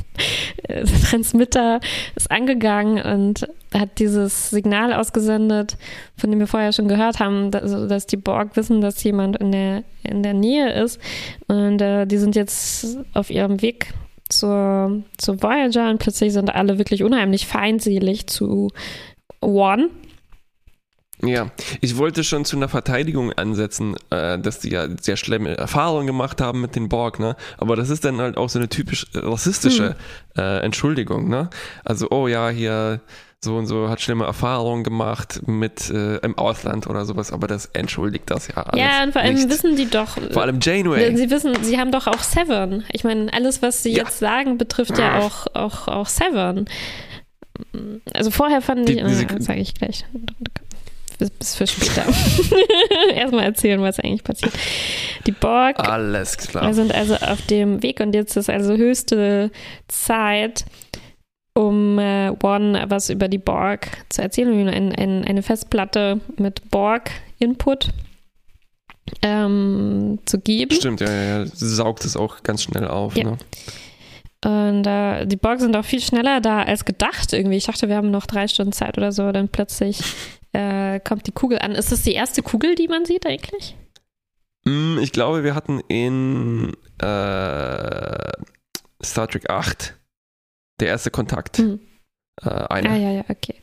[1.10, 1.80] Transmitter
[2.16, 5.76] ist angegangen und hat dieses Signal ausgesendet,
[6.16, 9.52] von dem wir vorher schon gehört haben, dass, dass die Borg wissen, dass jemand in
[9.52, 11.00] der, in der Nähe ist.
[11.46, 13.94] Und äh, die sind jetzt auf ihrem Weg
[14.28, 18.70] zur, zur Voyager und plötzlich sind alle wirklich unheimlich feindselig zu
[19.40, 19.90] One.
[21.22, 26.06] Ja, ich wollte schon zu einer Verteidigung ansetzen, äh, dass die ja sehr schlimme Erfahrungen
[26.06, 27.36] gemacht haben mit den Borg, ne?
[27.56, 29.96] Aber das ist dann halt auch so eine typisch rassistische
[30.34, 30.44] Hm.
[30.44, 31.48] äh, Entschuldigung, ne?
[31.84, 33.00] Also, oh ja, hier
[33.44, 37.66] so und so, hat schlimme Erfahrungen gemacht mit äh, im Ausland oder sowas, aber das
[37.74, 38.80] entschuldigt das ja alles.
[38.82, 39.48] Ja, und vor allem nicht.
[39.50, 40.16] wissen die doch.
[40.32, 41.14] Vor allem Janeway.
[41.16, 42.84] Sie wissen, sie haben doch auch Seven.
[42.92, 44.04] Ich meine, alles, was sie Ja.
[44.04, 46.64] jetzt sagen, betrifft ja auch, auch, auch Seven.
[48.14, 50.04] Also vorher fand Die- ich, äh, sage ich gleich.
[51.18, 52.04] Bis, bis für später.
[53.14, 54.52] Erstmal erzählen, was eigentlich passiert.
[55.26, 56.66] Die Borg Alles klar.
[56.66, 59.50] wir sind also auf dem Weg und jetzt ist also höchste
[59.88, 60.66] Zeit,
[61.56, 64.68] um äh, One was über die Borg zu erzählen.
[64.68, 67.90] Ein, ein, eine Festplatte mit Borg-Input
[69.22, 70.74] ähm, zu geben.
[70.74, 71.46] Stimmt, ja, ja, ja.
[71.46, 73.16] Sie saugt es auch ganz schnell auf.
[73.16, 73.24] Ja.
[73.24, 73.38] Ne?
[74.44, 77.56] Und äh, die Borg sind auch viel schneller da als gedacht irgendwie.
[77.56, 79.32] Ich dachte, wir haben noch drei Stunden Zeit oder so.
[79.32, 80.00] Dann plötzlich
[80.52, 81.72] äh, kommt die Kugel an.
[81.72, 83.76] Ist das die erste Kugel, die man sieht eigentlich?
[84.64, 88.32] Mm, Ich glaube, wir hatten in äh,
[89.02, 89.96] Star Trek 8
[90.80, 91.58] der erste Kontakt.
[91.58, 91.80] Hm.
[92.42, 92.90] Äh, einer.
[92.90, 93.56] Ah, ja, ja, okay.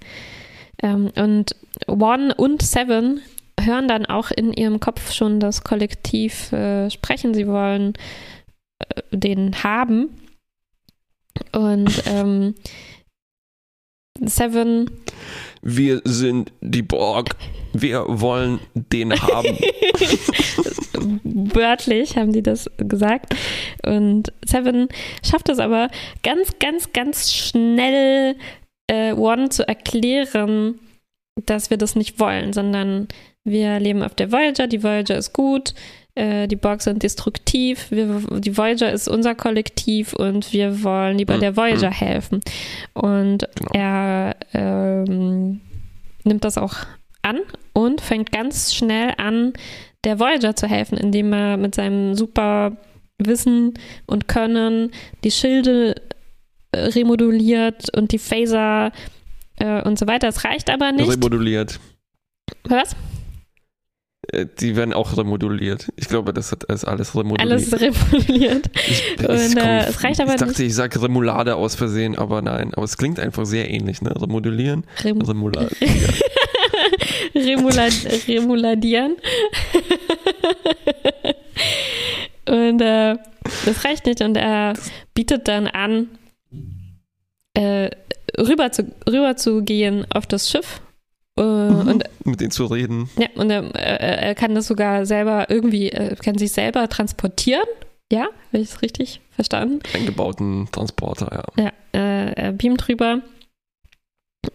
[0.81, 1.55] Ähm, und
[1.87, 3.21] One und Seven
[3.59, 7.33] hören dann auch in ihrem Kopf schon das Kollektiv äh, sprechen.
[7.33, 7.93] Sie wollen
[8.79, 10.09] äh, den haben.
[11.51, 12.55] Und ähm,
[14.19, 14.89] Seven
[15.63, 17.35] Wir sind die Borg.
[17.73, 19.57] Wir wollen den haben.
[21.23, 23.35] wörtlich haben die das gesagt.
[23.85, 24.87] Und Seven
[25.25, 25.89] schafft es aber
[26.23, 28.35] ganz, ganz, ganz schnell,
[28.87, 30.79] äh, One zu erklären,
[31.45, 33.07] dass wir das nicht wollen, sondern
[33.43, 35.73] wir leben auf der Voyager, die Voyager ist gut,
[36.15, 41.37] äh, die Borg sind destruktiv, wir, die Voyager ist unser Kollektiv und wir wollen lieber
[41.37, 41.41] Mhm.
[41.41, 42.41] der Voyager helfen.
[42.93, 43.71] Und Genau.
[43.73, 45.61] er ähm,
[46.23, 46.75] nimmt das auch
[47.23, 47.39] an
[47.73, 49.53] und fängt ganz schnell an,
[50.03, 52.77] der Voyager zu helfen, indem er mit seinem super
[53.17, 53.73] Wissen
[54.05, 54.91] und Können
[55.23, 55.95] die Schilde
[56.71, 58.91] äh, remoduliert und die Phaser
[59.59, 60.27] äh, und so weiter.
[60.27, 61.09] Es reicht aber nicht.
[61.09, 61.79] Remoduliert.
[62.65, 62.95] Was?
[64.31, 65.91] Äh, Die werden auch remoduliert.
[65.97, 67.41] Ich glaube, das hat- ist alles remoduliert.
[67.51, 68.69] Alles remoduliert.
[68.87, 72.41] Ich, Und, es, äh, es reicht aber ich dachte, ich sage Remoulade aus Versehen, aber
[72.41, 72.73] nein.
[72.73, 74.13] Aber es klingt einfach sehr ähnlich, ne?
[74.19, 75.69] Remodulieren, Rem Remoulade.
[77.35, 77.87] Remula
[78.27, 79.15] remuladieren.
[82.47, 83.15] und äh,
[83.65, 84.21] das reicht nicht.
[84.21, 84.73] Und er
[85.13, 86.07] bietet dann an,
[87.55, 87.89] äh,
[88.37, 90.81] rüber, zu, rüber zu gehen auf das Schiff.
[91.37, 93.09] Äh, Und Mit denen zu reden.
[93.17, 95.89] Ja, und er, er, kann das sogar selber irgendwie,
[96.23, 97.65] kann sich selber transportieren.
[98.11, 99.79] Ja, habe ich es richtig verstanden?
[99.93, 101.63] Eingebauten Transporter, ja.
[101.63, 103.21] Ja, äh, er beamt drüber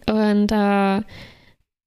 [0.07, 1.01] und äh,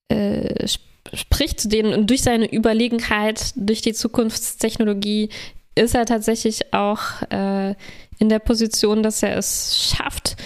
[0.08, 5.30] äh, sp spricht zu denen und durch seine Überlegenheit, durch die Zukunftstechnologie
[5.74, 7.74] ist er tatsächlich auch äh,
[8.18, 10.36] in der Position, dass er es schafft,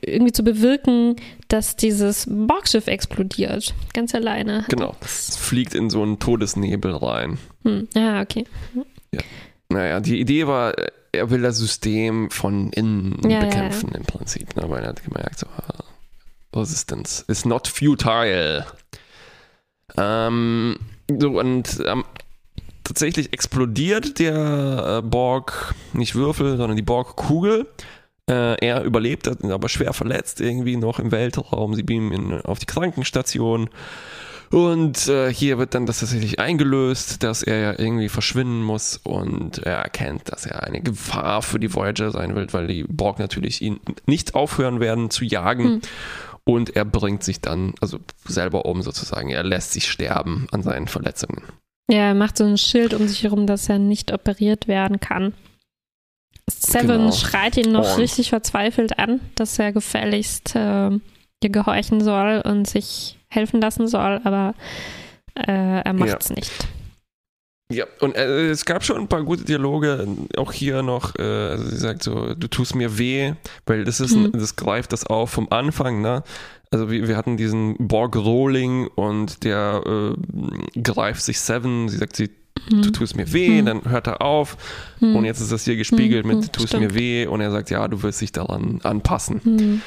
[0.00, 1.16] irgendwie zu bewirken,
[1.48, 3.74] dass dieses Borgschiff explodiert.
[3.94, 4.64] Ganz alleine.
[4.68, 4.94] Genau.
[5.00, 7.38] Es fliegt in so einen Todesnebel rein.
[7.64, 7.88] Hm.
[7.94, 8.44] Ah, okay.
[9.70, 10.74] Naja, die Idee war,
[11.12, 14.68] er will das System von innen Ja, ja, bekämpfen im Prinzip, ne?
[14.68, 15.84] weil er hat gemerkt, so, ah,
[16.54, 18.66] Resistance is not futile.
[19.96, 20.78] Ähm,
[21.18, 22.04] so, und ähm,
[22.84, 27.66] tatsächlich explodiert der äh, Borg, nicht Würfel, sondern die Borg-Kugel.
[28.28, 31.74] Äh, er überlebt, ist aber schwer verletzt, irgendwie noch im Weltraum.
[31.74, 33.70] Sie beamen ihn auf die Krankenstation.
[34.50, 39.58] Und äh, hier wird dann das tatsächlich eingelöst, dass er ja irgendwie verschwinden muss und
[39.58, 43.60] er erkennt, dass er eine Gefahr für die Voyager sein wird, weil die Borg natürlich
[43.60, 45.64] ihn nicht aufhören werden zu jagen.
[45.64, 45.80] Hm.
[46.44, 50.88] Und er bringt sich dann, also selber um sozusagen, er lässt sich sterben an seinen
[50.88, 51.42] Verletzungen.
[51.90, 55.34] Ja, er macht so ein Schild um sich herum, dass er nicht operiert werden kann.
[56.48, 57.12] Seven Genau.
[57.12, 62.66] schreit ihn noch Und- richtig verzweifelt an, dass er gefälligst äh, ihr gehorchen soll und
[62.68, 64.54] sich helfen lassen soll, aber
[65.34, 66.50] äh, er macht's nicht.
[67.70, 70.06] Ja, und äh, es gab schon ein paar gute Dialoge,
[70.38, 73.34] auch hier noch, äh, also sie sagt so, du tust mir weh,
[73.66, 74.32] weil das ist, ein, Mhm.
[74.32, 76.22] das greift das auf vom Anfang, ne?
[76.70, 82.16] Also wir, wir hatten diesen Borg Rolling und der äh, greift sich Seven, sie sagt,
[82.16, 82.30] sie,
[82.70, 82.92] du Hm.
[82.92, 83.66] tust mir weh, Mhm.
[83.66, 84.56] dann hört er auf
[85.00, 85.16] Hm.
[85.16, 86.82] und jetzt ist das hier gespiegelt Mhm, mit, mhm, du tust stimmt.
[86.92, 89.82] mir weh und er sagt, ja, du wirst dich daran anpassen.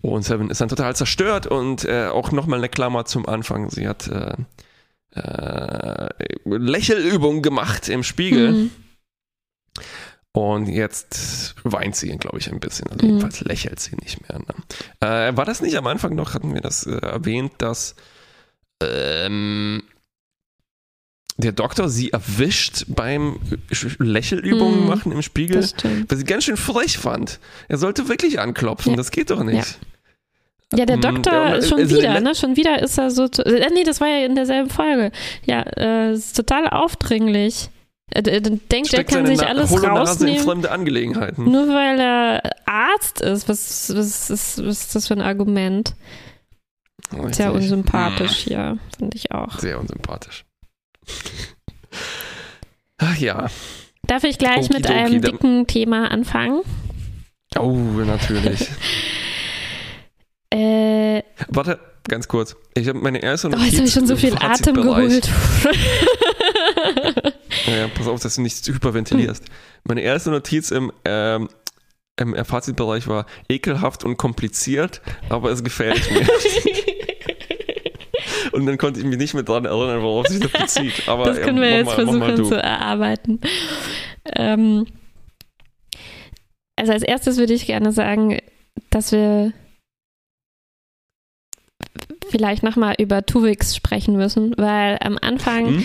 [0.00, 3.70] Und Seven ist dann total zerstört und äh, auch nochmal eine Klammer zum Anfang.
[3.70, 4.34] Sie hat äh,
[5.18, 6.08] äh,
[6.44, 8.70] Lächelübung gemacht im Spiegel
[10.32, 12.88] und jetzt weint sie, glaube ich, ein bisschen.
[12.90, 13.12] Also Mhm.
[13.12, 14.40] jedenfalls lächelt sie nicht mehr.
[14.40, 14.54] Ne?
[15.00, 17.94] Äh, war das nicht am Anfang noch, hatten wir das äh, erwähnt, dass
[18.82, 19.84] ähm,
[21.36, 23.38] der Doktor sie erwischt beim
[23.98, 24.86] Lächelübungen Mhm.
[24.86, 25.62] machen im Spiegel?
[26.08, 27.40] Was ich ganz schön frech fand.
[27.68, 28.96] Er sollte wirklich anklopfen, Ja.
[28.96, 29.78] das geht doch nicht.
[30.74, 32.34] Ja, der Ähm, Doktor der- schon also wieder, der- ne?
[32.34, 33.24] Schon wieder ist er so.
[33.24, 35.12] Äh, nee, das war ja in derselben Folge.
[35.44, 37.68] Ja, äh, ist total aufdringlich.
[38.12, 39.96] Äh, äh, denkt, er kann sich Na- alles hohle Nase in
[40.30, 40.38] rausnehmen.
[40.44, 41.44] fremde Angelegenheiten.
[41.44, 43.48] Nur weil er Arzt ist.
[43.48, 45.94] Was, was, ist, was ist das für ein Argument?
[47.32, 49.52] Sehr unsympathisch, ja, finde ich auch.
[49.54, 50.44] Hm, Sehr unsympathisch.
[52.98, 53.48] Ach ja.
[54.06, 56.62] Darf ich gleich mit Okidoki, einem dann- dicken Thema anfangen?
[57.58, 58.68] Oh, natürlich.
[60.50, 62.54] Äh, Warte, ganz kurz.
[62.76, 65.28] Ich habe meine erste oh, jetzt habe ich schon so viel Atem geholt.
[67.66, 69.44] Ja, pass auf, dass du nicht hyperventilierst.
[69.84, 71.48] Meine erste Notiz im, ähm,
[72.20, 76.26] im Fazitbereich war ekelhaft und kompliziert, aber es gefällt mir.
[78.54, 81.08] und dann konnte ich mich nicht mehr dran erinnern, worauf sich das bezieht.
[81.08, 83.40] Aber Das können wir ähm, jetzt mal, versuchen zu erarbeiten.
[84.36, 84.86] Ähm,
[86.76, 88.38] also als erstes würde ich gerne sagen,
[88.90, 89.52] dass wir
[92.30, 95.84] vielleicht nochmal über Tuvix sprechen müssen, weil am Anfang Mhm.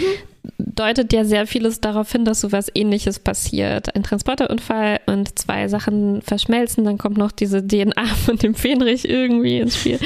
[0.58, 3.96] Deutet ja sehr vieles darauf hin, dass sowas ähnliches passiert.
[3.96, 9.60] Ein Transporterunfall und zwei Sachen verschmelzen, dann kommt noch diese DNA von dem Fähnrich irgendwie
[9.60, 10.00] ins Spiel.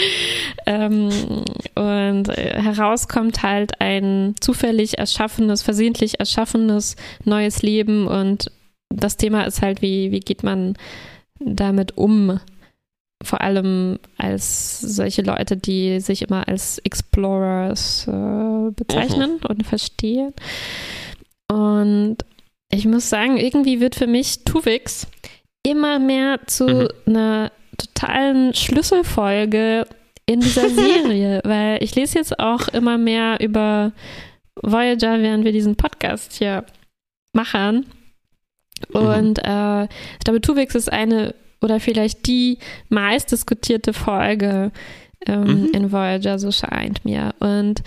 [0.66, 1.10] Ähm,
[1.76, 8.52] und äh, heraus kommt halt ein zufällig erschaffenes, versehentlich erschaffenes neues Leben und
[8.90, 10.76] das Thema ist halt, wie, wie geht man
[11.40, 12.40] damit um?
[13.24, 20.34] Vor allem als solche Leute, die sich immer als Explorers äh, bezeichnen und verstehen.
[21.52, 22.18] Und
[22.72, 25.08] ich muss sagen, irgendwie wird für mich Tuvix
[25.64, 26.88] immer mehr zu Mhm.
[27.06, 29.86] einer totalen Schlüsselfolge
[30.26, 33.92] in dieser Serie, weil ich lese jetzt auch immer mehr über
[34.62, 36.66] Voyager, während wir diesen Podcast hier
[37.34, 37.86] machen.
[38.92, 42.58] Und äh, ich glaube, Tuvix ist eine oder vielleicht die
[42.90, 44.72] meistdiskutierte Folge
[45.26, 45.70] ähm, Mhm.
[45.74, 47.34] in Voyager, so scheint mir.
[47.40, 47.82] Und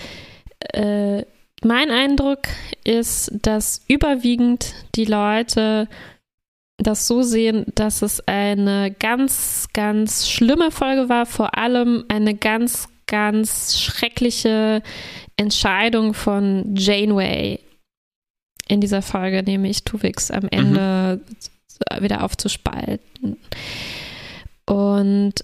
[0.73, 1.23] äh,
[1.63, 2.41] mein Eindruck
[2.85, 5.89] ist, dass überwiegend die Leute
[6.79, 12.89] das so sehen, dass es eine ganz, ganz schlimme Folge war, vor allem eine ganz,
[13.07, 14.83] ganz schreckliche
[15.39, 17.61] Entscheidung von Janeway
[18.69, 21.21] in dieser Folge, nämlich Tuvix am Ende
[22.01, 23.37] wieder aufzuspalten.
[24.67, 25.35] Und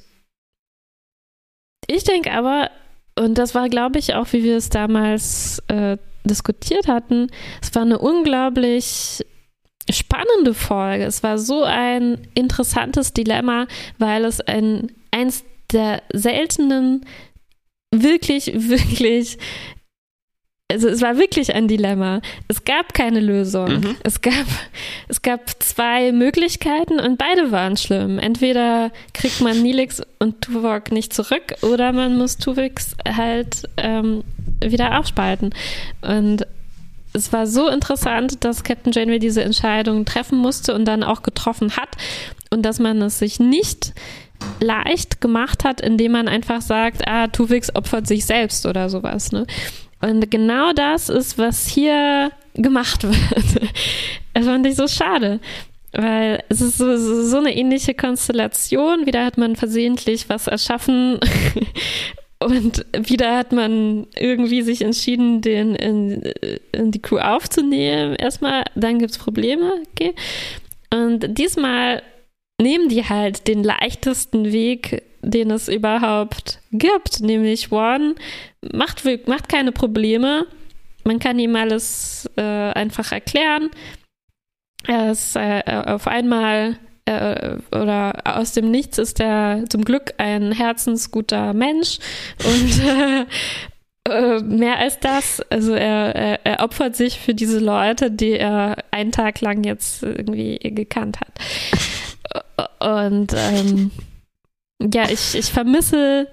[1.87, 2.71] ich denke aber,
[3.18, 7.29] und das war, glaube ich, auch, wie wir es damals äh, diskutiert hatten,
[7.61, 9.25] es war eine unglaublich
[9.90, 11.05] spannende Folge.
[11.05, 13.66] Es war so ein interessantes Dilemma,
[13.99, 17.05] weil es ein eins der seltenen,
[17.95, 19.38] wirklich, wirklich
[20.73, 22.21] also es war wirklich ein Dilemma.
[22.49, 23.81] Es gab keine Lösung.
[23.81, 23.97] Mhm.
[24.03, 24.47] Es gab,
[25.09, 28.19] es gab zwei Möglichkeiten und beide waren schlimm.
[28.19, 34.25] Entweder kriegt man Nilix und Tuvok nicht zurück oder man muss Tuvix halt ähm,
[34.61, 35.51] wieder aufspalten.
[36.01, 36.47] Und
[37.13, 41.77] es war so interessant, dass Captain Janeway diese Entscheidung treffen musste und dann auch getroffen
[41.77, 41.91] hat
[42.51, 43.93] und dass man es sich nicht
[44.61, 49.33] leicht gemacht hat, indem man einfach sagt, ah, Tuvix opfert sich selbst oder sowas.
[49.33, 49.47] Ne?
[50.03, 53.71] Und genau das ist, was hier gemacht wird.
[54.35, 55.41] Das fand ich so schade.
[55.93, 59.07] Weil es ist so, so, eine ähnliche Konstellation.
[59.07, 61.21] Wieder hat man versehentlich was erschaffen
[62.41, 66.23] und wieder hat man irgendwie sich entschieden, den in,
[66.73, 68.17] in die Crew aufzunehmen.
[68.17, 69.83] Erstmal, dann gibt es Probleme.
[69.93, 70.15] Okay.
[70.93, 72.03] Und diesmal
[72.61, 78.15] nehmen die halt den leichtesten Weg, den es überhaupt gibt, nämlich One
[78.73, 80.47] macht, macht keine Probleme.
[81.05, 83.71] Man kann ihm alles äh, einfach erklären.
[84.87, 90.53] Er ist äh, auf einmal äh, oder aus dem Nichts ist er zum Glück ein
[90.53, 91.99] herzensguter Mensch
[92.45, 93.27] und
[94.09, 95.41] äh, mehr als das.
[95.51, 100.03] Also er, er, er opfert sich für diese Leute, die er einen Tag lang jetzt
[100.03, 101.39] irgendwie gekannt hat.
[102.81, 103.91] Und ähm,
[104.92, 106.29] ja, ich, ich vermisse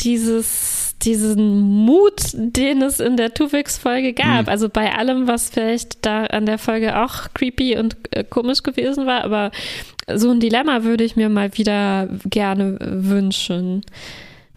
[0.00, 4.42] dieses, diesen Mut, den es in der Tuvix-Folge gab.
[4.42, 4.48] Mhm.
[4.48, 9.06] Also bei allem, was vielleicht da an der Folge auch creepy und äh, komisch gewesen
[9.06, 9.50] war, aber
[10.12, 13.82] so ein Dilemma würde ich mir mal wieder gerne wünschen.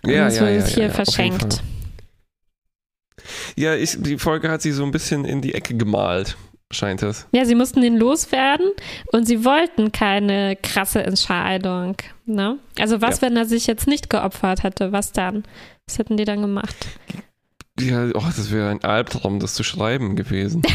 [0.03, 1.61] Und Ja, das ja, wird ja, hier ja, verschenkt.
[3.55, 6.35] Ja, ich, die Folge hat sie so ein bisschen in die Ecke gemalt,
[6.73, 7.27] scheint es.
[7.31, 8.67] Ja, sie mussten ihn loswerden
[9.11, 11.95] und sie wollten keine krasse Entscheidung.
[12.25, 12.57] Ne?
[12.79, 13.27] Also was, Ja.
[13.27, 14.91] wenn er sich jetzt nicht geopfert hätte?
[14.91, 15.43] Was dann?
[15.87, 16.75] Was hätten die dann gemacht?
[17.79, 20.61] Ja, oh, das wäre ein Albtraum, das zu schreiben gewesen.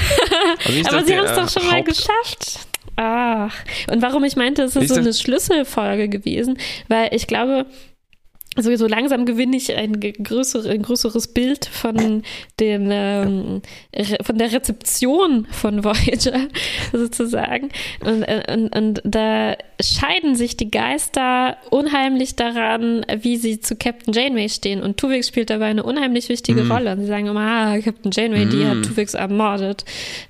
[0.65, 2.59] Also Aber dachte, sie haben es äh, doch schon mal Haupt- geschafft.
[2.97, 3.55] Ach.
[3.93, 6.59] Und warum ich meinte, es ist Ich so eine Schlüsselfolge gewesen,
[6.89, 7.67] weil ich glaube,
[8.59, 12.25] also so langsam gewinne ich ein, größere, ein größeres Bild von
[12.59, 13.63] den ähm,
[14.23, 16.49] von der Rezeption von Voyager
[16.93, 17.69] sozusagen
[18.01, 24.49] und, und, und da scheiden sich die Geister unheimlich daran, wie sie zu Captain Janeway
[24.49, 26.73] stehen und Tuvix spielt dabei eine unheimlich wichtige mhm.
[26.73, 28.51] Rolle und sie sagen immer, ah, Captain Janeway, mhm.
[28.51, 28.83] die hat mhm.
[28.83, 29.85] Tuvix ermordet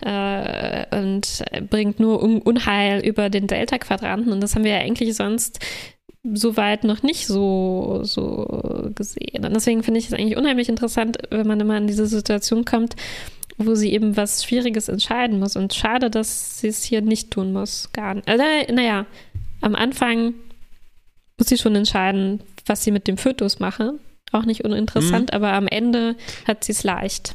[0.05, 5.15] äh, und bringt nur Un Unheil über den Delta-Quadranten und das haben wir ja eigentlich
[5.15, 5.61] sonst
[6.25, 9.45] soweit noch nicht so, so gesehen.
[9.45, 12.97] Und deswegen finde ich es eigentlich unheimlich interessant, wenn man immer in diese Situation kommt,
[13.57, 15.57] wo sie eben was Schwieriges entscheiden muss.
[15.57, 17.91] Und schade, dass sie es hier nicht tun muss.
[17.93, 18.29] Gar nicht.
[18.29, 19.07] Also, naja,
[19.61, 20.35] am Anfang
[21.39, 23.95] muss sie schon entscheiden, was sie mit dem Fötus mache.
[24.31, 25.37] Auch nicht uninteressant, mhm.
[25.37, 26.15] aber am Ende
[26.47, 27.35] hat sie es leicht.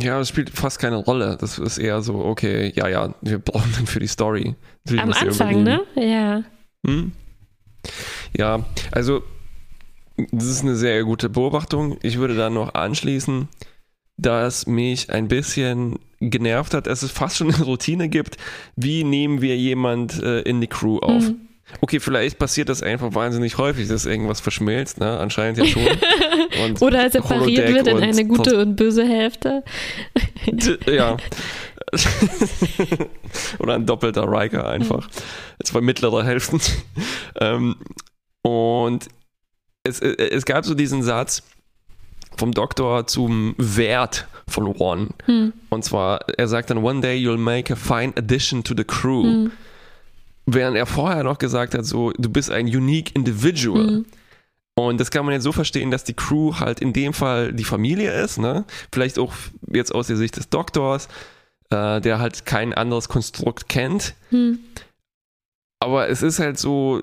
[0.00, 1.36] Ja, das spielt fast keine Rolle.
[1.40, 4.54] Das ist eher so, okay, ja, ja, wir brauchen dann für die Story.
[4.98, 5.82] Am Anfang, ne?
[5.96, 6.42] Ja.
[6.86, 7.12] Hm?
[8.36, 9.22] Ja, also
[10.32, 11.98] das ist eine sehr gute Beobachtung.
[12.02, 13.48] Ich würde da noch anschließen,
[14.16, 18.38] dass mich ein bisschen genervt hat, dass es fast schon eine Routine gibt.
[18.74, 21.24] Wie nehmen wir jemand äh, in die Crew auf?
[21.24, 21.45] Mhm.
[21.80, 25.18] Okay, vielleicht passiert das einfach wahnsinnig häufig, dass irgendwas verschmilzt, ne?
[25.18, 25.82] Anscheinend ja schon.
[26.64, 29.62] Und Oder separiert wird in eine gute und böse Hälfte.
[30.86, 31.16] ja.
[33.58, 35.08] Oder ein doppelter Riker einfach.
[35.08, 35.64] Mhm.
[35.64, 36.60] Zwei mittlere Hälften.
[37.40, 37.76] ähm,
[38.42, 39.08] und
[39.82, 41.42] es, es gab so diesen Satz
[42.36, 45.08] vom Doktor zum Wert von One.
[45.24, 45.52] Hm.
[45.70, 49.22] Und zwar, er sagt dann, one day you'll make a fine addition to the crew.
[49.22, 49.52] Hm.
[50.46, 53.86] Während er vorher noch gesagt hat, so, du bist ein unique individual.
[53.88, 54.06] Hm.
[54.78, 57.64] Und das kann man jetzt so verstehen, dass die Crew halt in dem Fall die
[57.64, 58.64] Familie ist, ne?
[58.92, 59.32] Vielleicht auch
[59.72, 61.08] jetzt aus der Sicht des Doktors,
[61.70, 64.14] äh, der halt kein anderes Konstrukt kennt.
[64.30, 64.58] Hm
[65.78, 67.00] aber es ist halt so,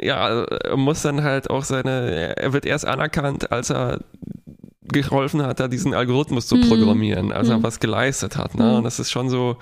[0.00, 4.00] ja, er muss dann halt auch seine, er wird erst anerkannt, als er
[4.92, 6.68] geholfen hat, da diesen Algorithmus zu mhm.
[6.68, 7.32] programmieren, mhm.
[7.32, 7.62] als er mhm.
[7.62, 8.54] was geleistet hat.
[8.54, 8.64] Ne?
[8.64, 8.74] Mhm.
[8.76, 9.56] Und das ist schon so,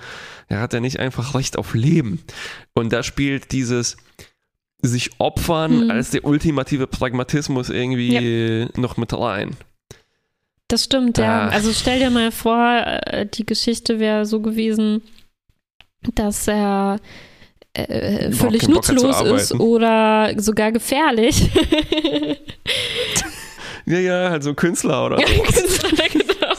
[0.47, 2.21] er hat ja nicht einfach Recht auf Leben.
[2.73, 3.97] Und da spielt dieses
[4.81, 5.91] sich opfern mhm.
[5.91, 8.67] als der ultimative Pragmatismus irgendwie ja.
[8.79, 9.55] noch mit rein.
[10.69, 11.47] Das stimmt, ja.
[11.47, 11.49] Ah.
[11.49, 15.01] Also stell dir mal vor, äh, die Geschichte wäre so gewesen,
[16.13, 16.99] dass er
[17.73, 21.49] äh, völlig nutzlos ist oder sogar gefährlich.
[23.85, 25.41] ja, ja, halt so Künstler oder so.
[25.43, 26.55] Künstler, genau.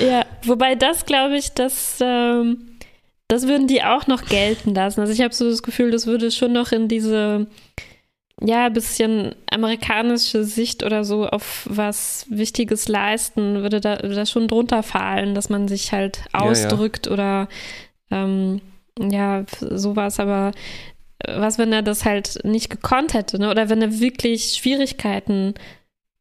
[0.08, 2.78] ja, wobei das, glaube ich, das, ähm,
[3.28, 5.00] das würden die auch noch gelten lassen.
[5.00, 7.46] Also ich habe so das Gefühl, das würde schon noch in diese
[8.40, 14.26] ja, ein bisschen amerikanische Sicht oder so auf was Wichtiges leisten, würde da, würde da
[14.26, 17.14] schon drunter fallen, dass man sich halt ausdrückt ja, ja.
[17.14, 17.48] oder
[18.10, 18.60] ähm,
[18.98, 20.52] ja, sowas, aber
[21.28, 23.50] was, wenn er das halt nicht gekonnt hätte, ne?
[23.50, 25.54] Oder wenn er wirklich Schwierigkeiten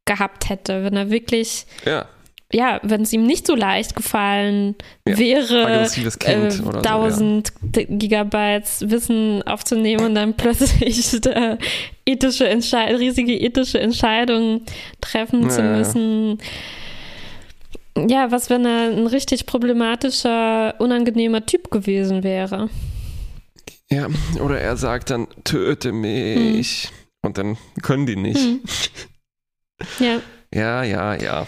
[0.06, 2.06] gehabt hätte, wenn er wirklich ja
[2.54, 4.76] ja, wenn es ihm nicht so leicht gefallen
[5.08, 6.50] ja, wäre, äh,
[6.86, 7.86] 1000 so, ja.
[7.89, 11.58] Gigabytes Wissen aufzunehmen und dann plötzlich äh,
[12.06, 14.62] ethische riesige ethische Entscheidungen
[15.02, 16.38] treffen ja, zu müssen.
[18.08, 22.70] Ja, was, wenn er ein richtig problematischer, unangenehmer Typ gewesen wäre?
[23.93, 24.08] Ja,
[24.41, 26.88] oder er sagt dann, töte mich.
[26.88, 26.93] Hm.
[27.21, 28.39] Und dann können die nicht.
[28.39, 28.62] Hm.
[29.99, 30.19] Ja.
[30.53, 31.45] Ja, ja, ja.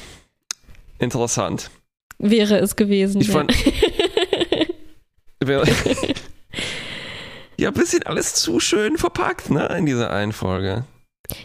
[0.99, 1.71] Interessant.
[2.19, 3.19] Wäre es gewesen.
[3.21, 3.33] Ich ja.
[3.33, 3.51] fand.
[7.57, 10.85] ja, ein bisschen alles zu schön verpackt, ne, in dieser einen Folge.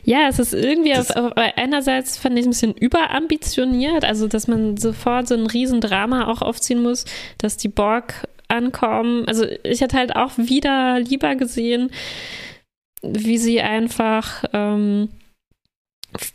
[0.04, 4.76] Ja, es ist irgendwie auf, auf, einerseits fand ich ein bisschen überambitioniert, also dass man
[4.76, 7.04] sofort so ein Riesendrama auch aufziehen muss,
[7.38, 9.26] dass die Borg ankommen.
[9.26, 11.90] Also ich hätte halt auch wieder lieber gesehen,
[13.02, 15.08] wie sie einfach ähm,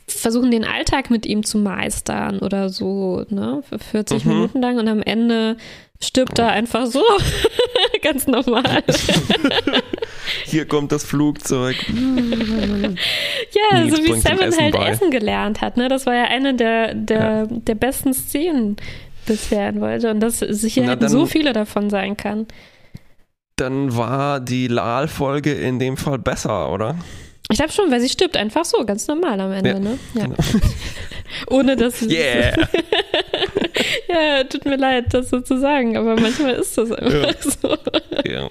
[0.07, 3.61] versuchen, den Alltag mit ihm zu meistern oder so, ne?
[3.67, 4.31] Für 40 mhm.
[4.31, 5.57] Minuten lang und am Ende
[6.01, 7.03] stirbt er einfach so.
[8.01, 8.83] Ganz normal.
[10.45, 11.75] Hier kommt das Flugzeug.
[11.89, 14.89] ja, Nils so wie Seven halt bei.
[14.89, 15.87] Essen gelernt hat, ne?
[15.87, 17.45] Das war ja eine der, der, ja.
[17.49, 18.77] der besten Szenen
[19.25, 22.47] bisher in Voyager und dass sicher so viele davon sein kann.
[23.57, 26.97] Dann war die Lal-Folge in dem Fall besser, oder?
[27.51, 29.99] Ich glaube schon, weil sie stirbt einfach so, ganz normal am Ende, ja, ne?
[30.15, 30.23] Ja.
[30.23, 30.35] Genau.
[31.49, 32.09] Ohne dass sie.
[32.09, 32.55] Yeah!
[34.09, 37.51] ja, tut mir leid, das so zu sagen, aber manchmal ist das einfach ja.
[37.61, 37.77] so.
[38.25, 38.49] Ja.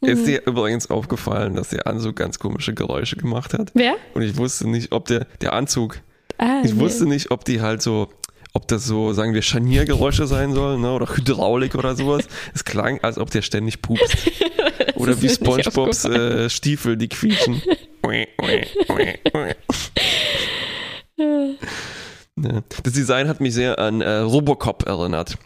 [0.00, 3.72] Ist dir übrigens aufgefallen, dass der Anzug ganz komische Geräusche gemacht hat?
[3.74, 3.96] Wer?
[4.14, 6.00] Und ich wusste nicht, ob der, der Anzug,
[6.38, 6.80] ah, ich nee.
[6.80, 8.08] wusste nicht, ob die halt so,
[8.58, 10.90] ob das so, sagen wir, Scharniergeräusche sein sollen, ne?
[10.92, 12.26] oder Hydraulik oder sowas.
[12.52, 14.16] Es klang, als ob der ständig pupst.
[14.96, 17.62] Oder wie SpongeBobs äh, Stiefel, die quietschen.
[22.36, 22.62] ja.
[22.82, 25.38] Das Design hat mich sehr an äh, Robocop erinnert.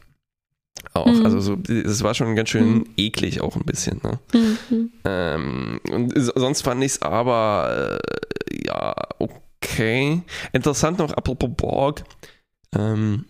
[0.95, 1.27] Auch, mhm.
[1.27, 2.87] also so, es war schon ganz schön mhm.
[2.97, 4.01] eklig auch ein bisschen.
[4.03, 4.19] Ne?
[4.33, 4.93] Mhm.
[5.05, 7.99] Ähm, und sonst fand ich es aber
[8.51, 10.23] äh, ja okay.
[10.53, 12.05] Interessant noch apropos Borg.
[12.75, 13.27] Ähm,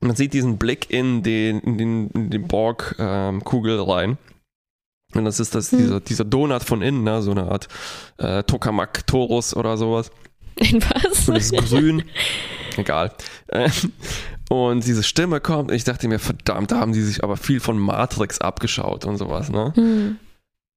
[0.00, 4.18] man sieht diesen Blick in den, in den, in den Borg-Kugel ähm, rein.
[5.14, 5.78] Und das ist das, hm.
[5.78, 7.20] dieser, dieser Donut von innen, ne?
[7.20, 7.68] so eine Art
[8.18, 10.10] äh, Tokamak Torus oder sowas.
[10.56, 11.28] In was?
[11.28, 12.04] Und das ist grün.
[12.76, 13.12] Egal.
[14.48, 15.70] Und diese Stimme kommt.
[15.70, 19.50] Ich dachte mir, verdammt, da haben die sich aber viel von Matrix abgeschaut und sowas.
[19.50, 19.72] Ne?
[19.74, 20.18] Hm.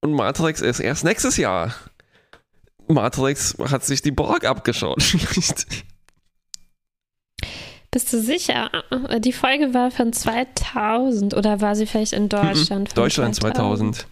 [0.00, 1.74] Und Matrix ist erst nächstes Jahr.
[2.88, 5.02] Matrix hat sich die Borg abgeschaut.
[7.94, 8.72] Bist du sicher?
[9.20, 12.88] Die Folge war von 2000 oder war sie vielleicht in Deutschland?
[12.90, 13.94] Mhm, Deutschland 2000.
[13.94, 14.06] 2000.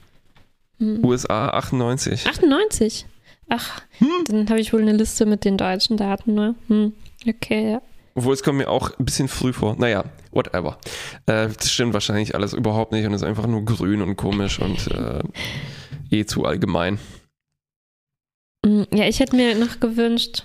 [0.79, 1.05] Hm.
[1.05, 2.29] USA 98.
[2.29, 3.07] 98?
[3.49, 4.09] Ach, hm.
[4.29, 6.55] dann habe ich wohl eine Liste mit den deutschen Daten, ne?
[6.69, 6.93] Hm.
[7.27, 7.83] Okay, ja.
[8.15, 9.75] Obwohl es kommt mir auch ein bisschen früh vor.
[9.77, 10.79] Naja, whatever.
[11.27, 14.87] Äh, das stimmt wahrscheinlich alles überhaupt nicht und ist einfach nur grün und komisch und
[14.93, 15.25] äh,
[16.17, 17.01] eh zu allgemein.
[18.65, 20.45] Hm, ja, ich hätte mir noch gewünscht,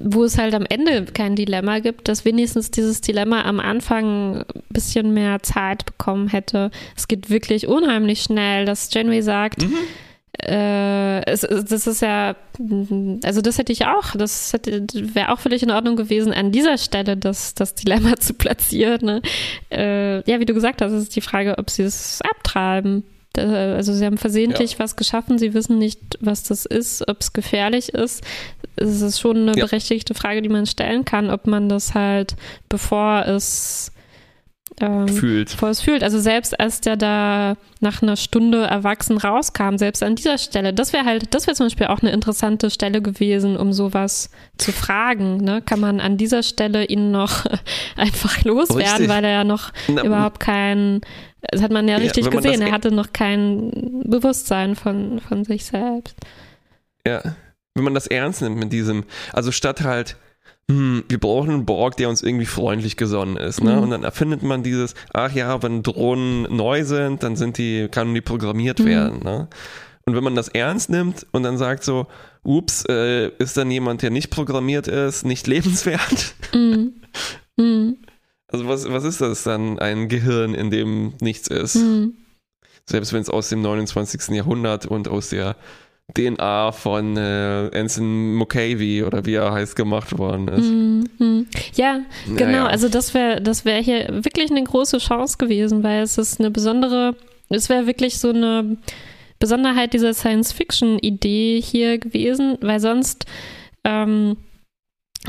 [0.00, 4.44] wo es halt am Ende kein Dilemma gibt, dass wenigstens dieses Dilemma am Anfang ein
[4.70, 6.70] bisschen mehr Zeit bekommen hätte.
[6.96, 9.74] Es geht wirklich unheimlich schnell, dass Janeway sagt, mhm.
[10.42, 12.36] äh, es, das ist ja,
[13.24, 17.16] also das hätte ich auch, das wäre auch völlig in Ordnung gewesen, an dieser Stelle
[17.16, 19.04] das, das Dilemma zu platzieren.
[19.04, 19.22] Ne?
[19.70, 23.04] Äh, ja, wie du gesagt hast, ist die Frage, ob sie es abtreiben.
[23.38, 24.78] Also sie haben versehentlich ja.
[24.78, 28.22] was geschaffen, sie wissen nicht, was das ist, ob es gefährlich ist.
[28.76, 29.64] Es ist schon eine ja.
[29.64, 32.36] berechtigte Frage, die man stellen kann, ob man das halt,
[32.68, 33.92] bevor es
[34.80, 35.50] ähm, fühlt.
[35.50, 36.02] Bevor es fühlt.
[36.02, 40.92] Also selbst als der da nach einer Stunde erwachsen rauskam, selbst an dieser Stelle, das
[40.92, 45.38] wäre halt, das wäre zum Beispiel auch eine interessante Stelle gewesen, um sowas zu fragen.
[45.38, 45.62] Ne?
[45.62, 47.44] Kann man an dieser Stelle ihn noch
[47.96, 49.08] einfach loswerden, Richtig.
[49.08, 51.00] weil er ja noch Na, überhaupt kein
[51.50, 52.60] das hat man ja richtig ja, gesehen.
[52.60, 56.16] Er hatte noch kein Bewusstsein von, von sich selbst.
[57.06, 57.22] Ja,
[57.74, 60.16] wenn man das ernst nimmt mit diesem, also statt halt,
[60.70, 63.76] hm, wir brauchen einen Borg, der uns irgendwie freundlich gesonnen ist, ne?
[63.76, 63.82] Mhm.
[63.82, 68.14] Und dann erfindet man dieses, ach ja, wenn Drohnen neu sind, dann sind die, kann
[68.14, 68.86] die programmiert mhm.
[68.86, 69.48] werden, ne?
[70.06, 72.06] Und wenn man das ernst nimmt und dann sagt so,
[72.44, 76.34] ups, äh, ist dann jemand, der nicht programmiert ist, nicht lebenswert?
[76.54, 76.94] Mhm.
[77.56, 77.96] Mhm.
[78.48, 79.78] Also was, was ist das dann?
[79.78, 81.76] Ein Gehirn, in dem nichts ist.
[81.76, 82.14] Mhm.
[82.88, 84.28] Selbst wenn es aus dem 29.
[84.28, 85.56] Jahrhundert und aus der
[86.14, 90.64] DNA von äh, Anson Mukavey oder wie er heißt gemacht worden ist.
[91.18, 91.46] Mhm.
[91.74, 92.44] Ja, genau.
[92.44, 92.66] Naja.
[92.66, 96.50] Also das wäre das wäre hier wirklich eine große Chance gewesen, weil es ist eine
[96.50, 97.16] besondere,
[97.48, 98.76] es wäre wirklich so eine
[99.38, 103.26] Besonderheit dieser Science-Fiction-Idee hier gewesen, weil sonst
[103.84, 104.36] ähm,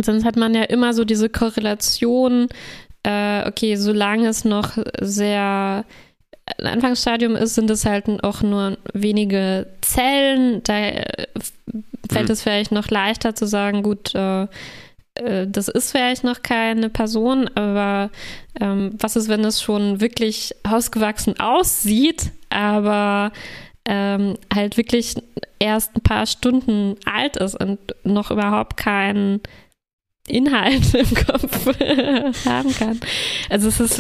[0.02, 2.48] sonst hat man ja immer so diese Korrelation
[3.04, 5.86] äh, okay, solange es noch sehr
[6.62, 10.62] Anfangsstadium ist, sind es halt auch nur wenige Zellen.
[10.64, 11.28] Da äh,
[12.10, 12.34] fällt mhm.
[12.34, 14.48] es vielleicht noch leichter zu sagen, gut, äh,
[15.16, 18.10] äh, das ist vielleicht noch keine Person, aber
[18.60, 23.32] ähm, was ist, wenn es schon wirklich ausgewachsen aussieht, aber
[23.86, 25.16] ähm, halt wirklich
[25.60, 29.42] erst ein paar Stunden alt ist und noch überhaupt kein
[30.28, 31.66] Inhalt im Kopf
[32.46, 33.00] haben kann.
[33.50, 34.00] Also es ist,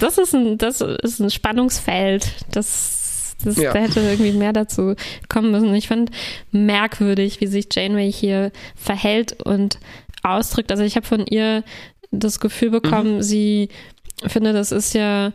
[0.00, 2.26] das ist, ein, das ist ein Spannungsfeld.
[2.50, 3.72] Das, das ja.
[3.72, 4.94] da hätte irgendwie mehr dazu
[5.28, 5.74] kommen müssen.
[5.74, 6.10] Ich fand
[6.52, 9.78] merkwürdig, wie sich Janeway hier verhält und
[10.22, 10.70] ausdrückt.
[10.70, 11.64] Also ich habe von ihr
[12.10, 13.22] das Gefühl bekommen, mhm.
[13.22, 13.68] sie
[14.26, 15.32] finde, das ist ja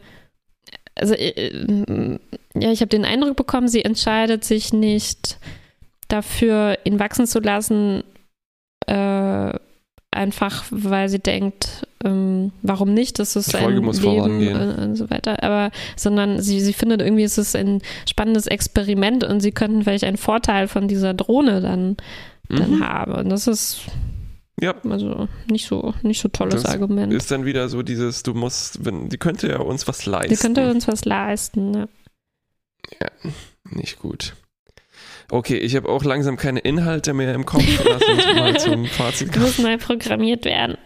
[1.00, 2.20] also äh,
[2.56, 5.38] ja, ich habe den Eindruck bekommen, sie entscheidet sich nicht
[6.08, 8.04] dafür, ihn wachsen zu lassen,
[8.88, 9.54] äh,
[10.12, 15.10] einfach weil sie denkt, ähm, warum nicht, das ist ein muss Leben äh, und so
[15.10, 19.84] weiter, aber sondern sie, sie findet irgendwie, es ist ein spannendes Experiment und sie könnten
[19.84, 21.98] vielleicht einen Vorteil von dieser Drohne dann,
[22.50, 22.88] dann mhm.
[22.88, 23.14] haben.
[23.14, 23.82] Und das ist
[24.62, 24.76] ja.
[24.90, 27.14] Also nicht so, nicht so tolles das Argument.
[27.14, 30.34] Ist dann wieder so dieses, du musst, wenn, die könnte ja uns was leisten.
[30.34, 31.88] Die könnte uns was leisten, ja.
[33.02, 33.32] Ja,
[33.70, 34.36] nicht gut.
[35.32, 37.64] Okay, ich habe auch langsam keine Inhalte mehr im Kopf.
[37.84, 39.46] Lass uns mal zum Fazit kommen.
[39.46, 40.78] Muss neu programmiert werden.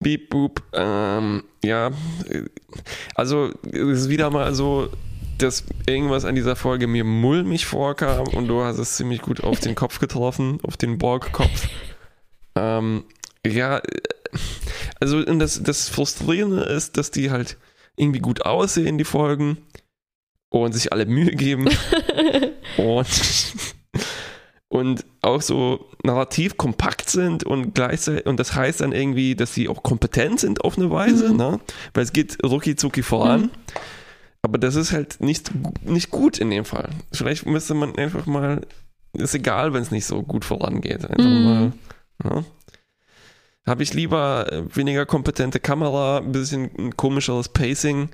[0.00, 0.62] Beep, boop.
[0.72, 1.90] Ähm, ja,
[3.14, 4.90] also es ist wieder mal so,
[5.38, 9.60] dass irgendwas an dieser Folge mir mulmig vorkam und du hast es ziemlich gut auf
[9.60, 11.68] den Kopf getroffen, auf den Borg-Kopf.
[12.56, 13.04] Ähm,
[13.46, 13.80] ja,
[15.00, 17.56] also das, das Frustrierende ist, dass die halt
[17.96, 19.58] irgendwie gut aussehen, die Folgen.
[20.62, 21.68] Und sich alle Mühe geben.
[22.76, 23.08] und,
[24.68, 29.68] und auch so narrativ kompakt sind und gleichzeitig, und das heißt dann irgendwie, dass sie
[29.68, 31.36] auch kompetent sind auf eine Weise, Mhm.
[31.36, 31.60] ne?
[31.92, 33.42] Weil es geht rucki zucki voran.
[33.42, 33.50] Mhm.
[34.42, 35.50] Aber das ist halt nicht,
[35.84, 36.90] nicht gut in dem Fall.
[37.12, 38.60] Vielleicht müsste man einfach mal,
[39.14, 41.04] ist egal, wenn es nicht so gut vorangeht.
[41.04, 41.44] Einfach Mhm.
[41.44, 41.72] mal,
[42.24, 42.44] ja.
[43.66, 48.10] Habe ich lieber äh, weniger kompetente Kamera, ein bisschen ein komischeres Pacing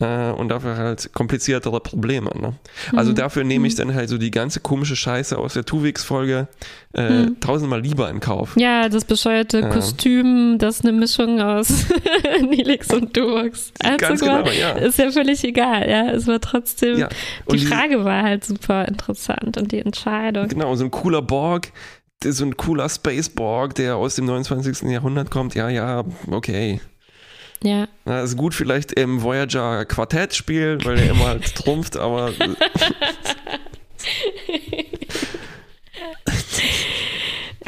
[0.00, 2.30] äh, und dafür halt kompliziertere Probleme.
[2.40, 2.54] Ne?
[2.96, 3.16] Also Mhm.
[3.16, 6.48] dafür nehme ich dann halt so die ganze komische Scheiße aus der Tuwix-Folge
[6.94, 7.40] äh, Mhm.
[7.40, 8.56] tausendmal lieber in Kauf.
[8.56, 9.68] Ja, das bescheuerte.
[9.68, 11.86] Kostüm, das ist eine Mischung aus
[12.40, 13.12] Nilix und.
[13.14, 13.72] Ganz
[14.02, 14.70] Also, genau, ja.
[14.72, 16.10] Ist ja völlig egal, ja.
[16.10, 17.08] Es war trotzdem, Ja.
[17.52, 20.48] die Frage war halt super interessant und die Entscheidung.
[20.48, 21.68] Genau, so ein cooler Borg,
[22.24, 24.90] so ein cooler Space Borg, der aus dem 29.
[24.90, 25.54] Jahrhundert kommt.
[25.54, 26.80] Ja, ja, okay.
[27.62, 27.88] Ja.
[28.06, 32.32] Na, ist gut vielleicht im Voyager Quartett spielen, weil er immer halt trumpft, aber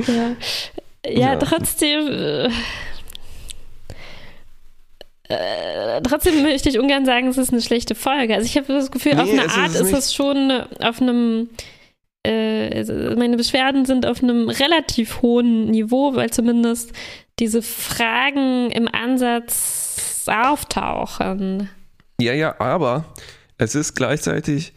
[0.07, 0.36] Ja,
[1.07, 1.36] ja, Ja.
[1.36, 2.09] trotzdem.
[2.09, 2.49] Äh,
[5.28, 8.34] äh, trotzdem möchte ich ungern sagen, es ist eine schlechte Folge.
[8.34, 9.95] Also ich habe das Gefühl, auf Nee, eine es ist Art ist nicht.
[9.99, 11.51] es schon auf einem.
[12.25, 16.93] Äh, also meine Beschwerden sind auf einem relativ hohen Niveau, weil zumindest
[17.39, 21.68] diese Fragen im Ansatz auftauchen.
[22.20, 23.05] ja, ja, aber
[23.59, 24.73] es ist gleichzeitig,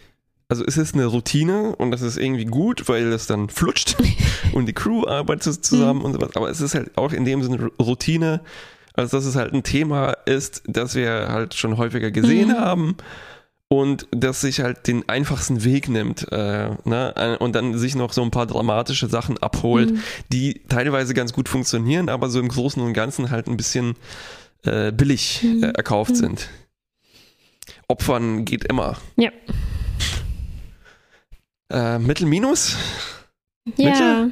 [0.50, 3.96] also es ist eine Routine und das ist irgendwie gut, weil es dann flutscht
[4.54, 6.36] und die Crew arbeitet zusammen und sowas.
[6.36, 8.42] Aber es ist halt auch in dem Sinne Routine,
[8.94, 12.58] also dass es halt ein Thema ist, das wir halt schon häufiger gesehen Mhm.
[12.60, 12.98] haben
[13.82, 17.38] und das sich halt den einfachsten Weg nimmt äh, ne?
[17.40, 20.00] und dann sich noch so ein paar dramatische Sachen abholt, Mhm.
[20.32, 23.96] die teilweise ganz gut funktionieren, aber so im Großen und Ganzen halt ein bisschen
[24.64, 25.64] äh, billig Mhm.
[25.64, 26.50] äh, erkauft sind.
[27.88, 28.98] Opfern geht immer.
[29.16, 29.32] Ja.
[31.72, 32.76] Äh, Mittel minus?
[33.78, 34.28] Ja.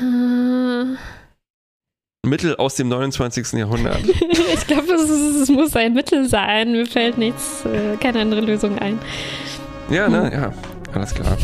[0.00, 0.96] Äh,
[2.24, 3.52] Mittel aus dem 29.
[3.54, 3.98] Jahrhundert.
[4.54, 6.70] ich glaube, es, es muss ein Mittel sein.
[6.70, 9.00] Mir fällt nichts, äh, keine andere Lösung ein.
[9.90, 10.30] Ja, ne?
[10.32, 10.52] Ja,
[10.94, 11.36] alles klar.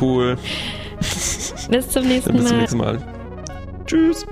[0.00, 0.38] Cool.
[0.98, 2.60] Bis zum nächsten Dann bis zum Mal.
[2.60, 2.98] nächsten Mal.
[3.84, 4.26] Tschüss.